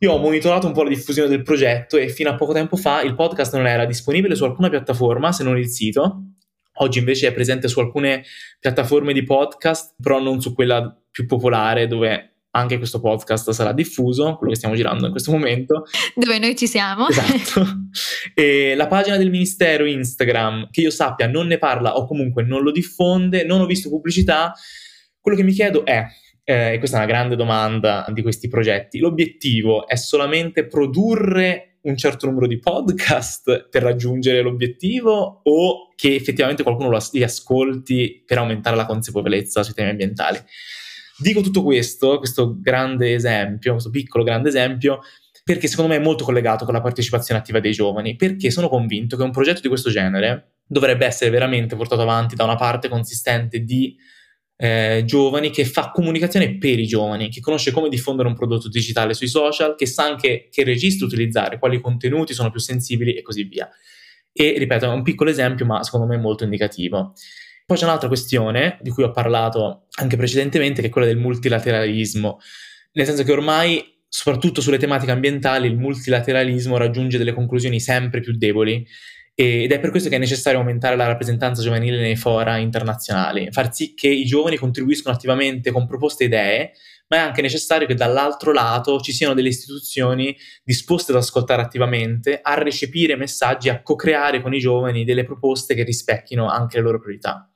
Io 0.00 0.12
ho 0.12 0.18
monitorato 0.18 0.66
un 0.66 0.74
po' 0.74 0.82
la 0.82 0.90
diffusione 0.90 1.26
del 1.26 1.40
progetto 1.40 1.96
e 1.96 2.10
fino 2.10 2.28
a 2.28 2.34
poco 2.34 2.52
tempo 2.52 2.76
fa 2.76 3.00
il 3.00 3.14
podcast 3.14 3.56
non 3.56 3.66
era 3.66 3.86
disponibile 3.86 4.34
su 4.34 4.44
alcuna 4.44 4.68
piattaforma 4.68 5.32
se 5.32 5.42
non 5.42 5.56
il 5.56 5.68
sito. 5.68 6.32
Oggi 6.80 6.98
invece 6.98 7.28
è 7.28 7.32
presente 7.32 7.66
su 7.66 7.80
alcune 7.80 8.22
piattaforme 8.60 9.14
di 9.14 9.22
podcast, 9.22 9.94
però 9.98 10.20
non 10.20 10.42
su 10.42 10.54
quella 10.54 10.94
più 11.10 11.24
popolare 11.24 11.86
dove 11.86 12.40
anche 12.50 12.76
questo 12.76 13.00
podcast 13.00 13.50
sarà 13.52 13.72
diffuso, 13.72 14.36
quello 14.36 14.52
che 14.52 14.58
stiamo 14.58 14.74
girando 14.74 15.06
in 15.06 15.12
questo 15.12 15.30
momento. 15.30 15.86
Dove 16.14 16.38
noi 16.38 16.54
ci 16.56 16.66
siamo. 16.66 17.08
Esatto. 17.08 17.64
E 18.34 18.74
la 18.74 18.86
pagina 18.86 19.16
del 19.16 19.30
Ministero 19.30 19.86
Instagram, 19.86 20.68
che 20.70 20.82
io 20.82 20.90
sappia, 20.90 21.26
non 21.26 21.46
ne 21.46 21.56
parla 21.56 21.96
o 21.96 22.06
comunque 22.06 22.42
non 22.42 22.62
lo 22.62 22.70
diffonde, 22.70 23.44
non 23.44 23.62
ho 23.62 23.66
visto 23.66 23.88
pubblicità. 23.88 24.52
Quello 25.18 25.38
che 25.38 25.42
mi 25.42 25.52
chiedo 25.52 25.86
è, 25.86 26.04
eh, 26.48 26.76
questa 26.78 26.98
è 26.98 27.00
una 27.00 27.08
grande 27.08 27.34
domanda 27.34 28.06
di 28.12 28.22
questi 28.22 28.46
progetti, 28.46 29.00
l'obiettivo 29.00 29.88
è 29.88 29.96
solamente 29.96 30.64
produrre 30.68 31.78
un 31.82 31.96
certo 31.96 32.26
numero 32.26 32.46
di 32.46 32.60
podcast 32.60 33.68
per 33.68 33.82
raggiungere 33.82 34.42
l'obiettivo 34.42 35.40
o 35.42 35.92
che 35.96 36.14
effettivamente 36.14 36.62
qualcuno 36.62 36.96
li 37.12 37.22
ascolti 37.24 38.22
per 38.24 38.38
aumentare 38.38 38.76
la 38.76 38.86
consapevolezza 38.86 39.64
sui 39.64 39.74
temi 39.74 39.90
ambientali? 39.90 40.38
Dico 41.18 41.40
tutto 41.40 41.64
questo, 41.64 42.18
questo 42.18 42.56
grande 42.60 43.14
esempio, 43.14 43.72
questo 43.72 43.90
piccolo 43.90 44.22
grande 44.22 44.48
esempio, 44.48 45.00
perché 45.42 45.66
secondo 45.66 45.92
me 45.92 45.98
è 45.98 46.02
molto 46.02 46.22
collegato 46.22 46.64
con 46.64 46.74
la 46.74 46.80
partecipazione 46.80 47.40
attiva 47.40 47.58
dei 47.58 47.72
giovani, 47.72 48.14
perché 48.14 48.52
sono 48.52 48.68
convinto 48.68 49.16
che 49.16 49.24
un 49.24 49.32
progetto 49.32 49.62
di 49.62 49.68
questo 49.68 49.90
genere 49.90 50.58
dovrebbe 50.64 51.06
essere 51.06 51.30
veramente 51.30 51.74
portato 51.74 52.02
avanti 52.02 52.36
da 52.36 52.44
una 52.44 52.56
parte 52.56 52.88
consistente 52.88 53.60
di 53.60 53.96
eh, 54.56 55.02
giovani 55.04 55.50
che 55.50 55.64
fa 55.64 55.90
comunicazione 55.90 56.56
per 56.56 56.78
i 56.78 56.86
giovani, 56.86 57.28
che 57.28 57.40
conosce 57.40 57.70
come 57.70 57.88
diffondere 57.88 58.28
un 58.28 58.34
prodotto 58.34 58.68
digitale 58.68 59.14
sui 59.14 59.28
social, 59.28 59.74
che 59.74 59.86
sa 59.86 60.04
anche 60.04 60.48
che 60.50 60.64
registro 60.64 61.06
utilizzare, 61.06 61.58
quali 61.58 61.80
contenuti 61.80 62.32
sono 62.32 62.50
più 62.50 62.60
sensibili 62.60 63.14
e 63.14 63.22
così 63.22 63.44
via. 63.44 63.68
E 64.32 64.54
ripeto, 64.58 64.86
è 64.86 64.88
un 64.88 65.02
piccolo 65.02 65.30
esempio, 65.30 65.66
ma 65.66 65.82
secondo 65.82 66.06
me 66.06 66.16
molto 66.16 66.44
indicativo. 66.44 67.12
Poi 67.66 67.76
c'è 67.76 67.84
un'altra 67.84 68.08
questione 68.08 68.78
di 68.80 68.90
cui 68.90 69.02
ho 69.02 69.10
parlato 69.10 69.86
anche 69.98 70.16
precedentemente, 70.16 70.80
che 70.80 70.88
è 70.88 70.90
quella 70.90 71.06
del 71.06 71.16
multilateralismo, 71.16 72.38
nel 72.92 73.06
senso 73.06 73.24
che 73.24 73.32
ormai 73.32 73.94
soprattutto 74.08 74.60
sulle 74.60 74.78
tematiche 74.78 75.10
ambientali, 75.10 75.66
il 75.66 75.76
multilateralismo 75.76 76.76
raggiunge 76.76 77.18
delle 77.18 77.32
conclusioni 77.32 77.80
sempre 77.80 78.20
più 78.20 78.36
deboli 78.36 78.86
ed 79.38 79.70
è 79.70 79.78
per 79.78 79.90
questo 79.90 80.08
che 80.08 80.16
è 80.16 80.18
necessario 80.18 80.58
aumentare 80.58 80.96
la 80.96 81.06
rappresentanza 81.06 81.60
giovanile 81.60 82.00
nei 82.00 82.16
fora 82.16 82.56
internazionali, 82.56 83.48
far 83.52 83.72
sì 83.74 83.92
che 83.92 84.08
i 84.08 84.24
giovani 84.24 84.56
contribuiscano 84.56 85.14
attivamente 85.14 85.70
con 85.72 85.86
proposte 85.86 86.24
e 86.24 86.26
idee, 86.28 86.72
ma 87.08 87.18
è 87.18 87.20
anche 87.20 87.42
necessario 87.42 87.86
che 87.86 87.94
dall'altro 87.94 88.52
lato 88.52 88.98
ci 88.98 89.12
siano 89.12 89.34
delle 89.34 89.48
istituzioni 89.48 90.34
disposte 90.64 91.12
ad 91.12 91.18
ascoltare 91.18 91.60
attivamente, 91.60 92.40
a 92.40 92.54
recepire 92.54 93.14
messaggi, 93.14 93.68
a 93.68 93.82
co-creare 93.82 94.40
con 94.40 94.54
i 94.54 94.58
giovani 94.58 95.04
delle 95.04 95.24
proposte 95.24 95.74
che 95.74 95.84
rispecchino 95.84 96.48
anche 96.48 96.78
le 96.78 96.82
loro 96.82 96.98
priorità. 96.98 97.46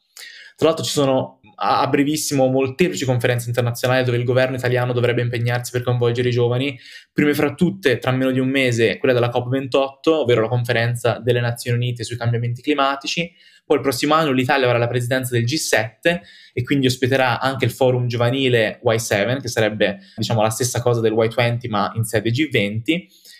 Tra 0.57 0.69
l'altro 0.69 0.85
ci 0.85 0.93
sono 0.93 1.40
a, 1.63 1.87
brevissimo 1.89 2.47
molteplici 2.49 3.05
conferenze 3.05 3.49
internazionali 3.49 4.05
dove 4.05 4.17
il 4.17 4.25
governo 4.25 4.57
italiano 4.57 4.93
dovrebbe 4.93 5.23
impegnarsi 5.23 5.71
per 5.71 5.83
coinvolgere 5.83 6.29
i 6.29 6.33
giovani, 6.33 6.79
prime 7.13 7.35
fra 7.35 7.55
tutte, 7.55 7.99
tra 7.99 8.11
meno 8.13 8.31
di 8.31 8.39
un 8.39 8.49
mese, 8.49 8.99
quella 8.99 9.15
della 9.15 9.31
COP28, 9.31 10.09
ovvero 10.09 10.41
la 10.41 10.49
conferenza 10.49 11.19
delle 11.19 11.41
Nazioni 11.41 11.77
Unite 11.77 12.05
sui 12.05 12.17
cambiamenti 12.17 12.63
climatici, 12.63 13.31
poi 13.71 13.79
il 13.79 13.85
prossimo 13.85 14.15
anno 14.15 14.33
l'Italia 14.33 14.67
avrà 14.67 14.79
la 14.79 14.89
presidenza 14.89 15.33
del 15.33 15.45
G7 15.45 16.21
e 16.53 16.63
quindi 16.65 16.87
ospiterà 16.87 17.39
anche 17.39 17.67
il 17.67 17.71
forum 17.71 18.09
giovanile 18.09 18.81
Y7, 18.85 19.41
che 19.41 19.47
sarebbe 19.47 19.99
diciamo 20.17 20.43
la 20.43 20.51
stessa 20.51 20.83
cosa 20.83 21.01
del 21.01 21.13
Y20 21.13 21.69
ma 21.69 21.93
in 21.95 22.03
sede 22.03 22.31
G20. 22.31 22.81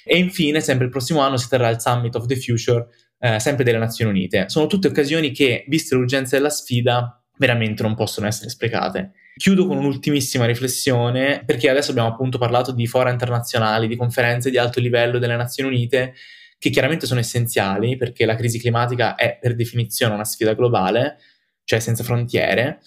E 0.05 0.19
infine, 0.19 0.61
sempre 0.61 0.85
il 0.85 0.93
prossimo 0.93 1.19
anno, 1.19 1.37
si 1.37 1.49
terrà 1.49 1.69
il 1.69 1.81
Summit 1.81 2.15
of 2.15 2.27
the 2.27 2.37
Future, 2.37 2.87
eh, 3.19 3.41
sempre 3.41 3.65
delle 3.65 3.79
Nazioni 3.79 4.13
Unite. 4.13 4.49
Sono 4.49 4.69
tutte 4.69 4.87
occasioni 4.87 5.33
che, 5.33 5.65
viste 5.67 5.97
l'urgenza 5.97 6.37
della 6.37 6.51
sfida, 6.51 7.20
veramente 7.41 7.83
non 7.83 7.95
possono 7.95 8.27
essere 8.27 8.51
sprecate. 8.51 9.13
Chiudo 9.35 9.67
con 9.67 9.79
un'ultimissima 9.79 10.45
riflessione, 10.45 11.43
perché 11.47 11.71
adesso 11.71 11.91
abbiamo 11.91 12.11
appunto 12.11 12.37
parlato 12.37 12.71
di 12.71 12.87
fora 12.87 13.11
internazionali, 13.11 13.89
di 13.89 13.97
conferenze 13.97 14.51
di 14.51 14.59
alto 14.59 14.79
livello 14.79 15.19
delle 15.19 15.37
Nazioni 15.37 15.71
Unite, 15.71 16.15
che 16.59 16.69
chiaramente 16.69 17.07
sono 17.07 17.19
essenziali, 17.19 17.97
perché 17.97 18.27
la 18.27 18.37
crisi 18.37 18.59
climatica 18.59 19.15
è 19.15 19.39
per 19.41 19.55
definizione 19.55 20.13
una 20.13 20.27
sfida 20.27 20.53
globale, 20.53 21.17
cioè 21.65 21.81
senza 21.81 22.05
frontiere, 22.05 22.81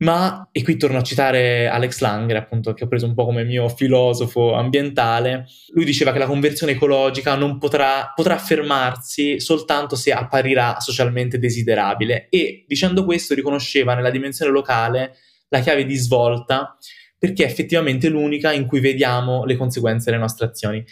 ma, 0.00 0.48
e 0.50 0.62
qui 0.62 0.76
torno 0.76 0.98
a 0.98 1.02
citare 1.02 1.68
Alex 1.68 2.00
Langer, 2.00 2.36
appunto, 2.36 2.72
che 2.72 2.84
ho 2.84 2.88
preso 2.88 3.06
un 3.06 3.14
po' 3.14 3.26
come 3.26 3.44
mio 3.44 3.68
filosofo 3.68 4.54
ambientale, 4.54 5.46
lui 5.74 5.84
diceva 5.84 6.12
che 6.12 6.18
la 6.18 6.26
conversione 6.26 6.72
ecologica 6.72 7.34
non 7.34 7.58
potrà, 7.58 8.12
potrà 8.14 8.38
fermarsi 8.38 9.40
soltanto 9.40 9.96
se 9.96 10.12
apparirà 10.12 10.80
socialmente 10.80 11.38
desiderabile 11.38 12.28
e 12.30 12.64
dicendo 12.66 13.04
questo 13.04 13.34
riconosceva 13.34 13.94
nella 13.94 14.10
dimensione 14.10 14.50
locale 14.50 15.16
la 15.48 15.60
chiave 15.60 15.84
di 15.84 15.96
svolta 15.96 16.78
perché 17.18 17.44
è 17.44 17.46
effettivamente 17.46 18.08
l'unica 18.08 18.52
in 18.52 18.66
cui 18.66 18.80
vediamo 18.80 19.44
le 19.44 19.56
conseguenze 19.56 20.10
delle 20.10 20.22
nostre 20.22 20.46
azioni. 20.46 20.82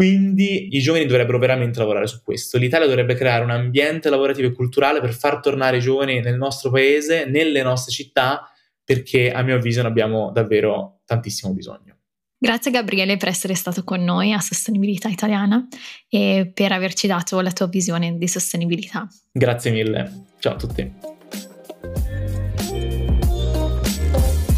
Quindi 0.00 0.74
i 0.74 0.80
giovani 0.80 1.04
dovrebbero 1.04 1.38
veramente 1.38 1.78
lavorare 1.78 2.06
su 2.06 2.22
questo. 2.22 2.56
L'Italia 2.56 2.86
dovrebbe 2.86 3.14
creare 3.14 3.44
un 3.44 3.50
ambiente 3.50 4.08
lavorativo 4.08 4.48
e 4.48 4.52
culturale 4.52 4.98
per 4.98 5.12
far 5.12 5.40
tornare 5.40 5.76
i 5.76 5.80
giovani 5.80 6.20
nel 6.20 6.38
nostro 6.38 6.70
paese, 6.70 7.26
nelle 7.26 7.62
nostre 7.62 7.92
città, 7.92 8.50
perché 8.82 9.30
a 9.30 9.42
mio 9.42 9.56
avviso 9.56 9.82
ne 9.82 9.88
abbiamo 9.88 10.30
davvero 10.32 11.02
tantissimo 11.04 11.52
bisogno. 11.52 11.98
Grazie 12.38 12.70
Gabriele 12.70 13.18
per 13.18 13.28
essere 13.28 13.54
stato 13.54 13.84
con 13.84 14.02
noi 14.02 14.32
a 14.32 14.40
Sostenibilità 14.40 15.10
Italiana 15.10 15.68
e 16.08 16.50
per 16.54 16.72
averci 16.72 17.06
dato 17.06 17.38
la 17.42 17.52
tua 17.52 17.66
visione 17.66 18.16
di 18.16 18.26
sostenibilità. 18.26 19.06
Grazie 19.30 19.70
mille. 19.70 20.28
Ciao 20.38 20.54
a 20.54 20.56
tutti. 20.56 21.19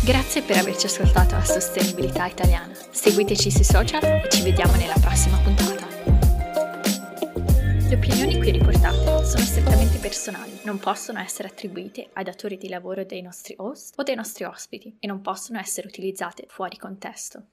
Grazie 0.04 0.42
per 0.42 0.56
averci 0.56 0.86
ascoltato 0.86 1.36
a 1.36 1.44
Sostenibilità 1.44 2.26
Italiana. 2.26 2.74
Seguiteci 2.90 3.52
sui 3.52 3.62
social 3.62 4.02
e 4.02 4.28
ci 4.28 4.42
vediamo 4.42 4.74
nella 4.74 4.96
prossima 5.00 5.38
puntata. 5.38 5.86
Le 7.88 7.94
opinioni 7.94 8.36
qui 8.36 8.50
riportate 8.50 9.24
sono 9.24 9.44
strettamente 9.44 9.98
personali, 9.98 10.58
non 10.64 10.80
possono 10.80 11.20
essere 11.20 11.46
attribuite 11.46 12.10
ai 12.14 12.24
datori 12.24 12.58
di 12.58 12.68
lavoro 12.68 13.04
dei 13.04 13.22
nostri 13.22 13.54
host 13.58 13.96
o 13.96 14.02
dei 14.02 14.16
nostri 14.16 14.42
ospiti 14.42 14.96
e 14.98 15.06
non 15.06 15.20
possono 15.20 15.60
essere 15.60 15.86
utilizzate 15.86 16.46
fuori 16.48 16.76
contesto. 16.76 17.44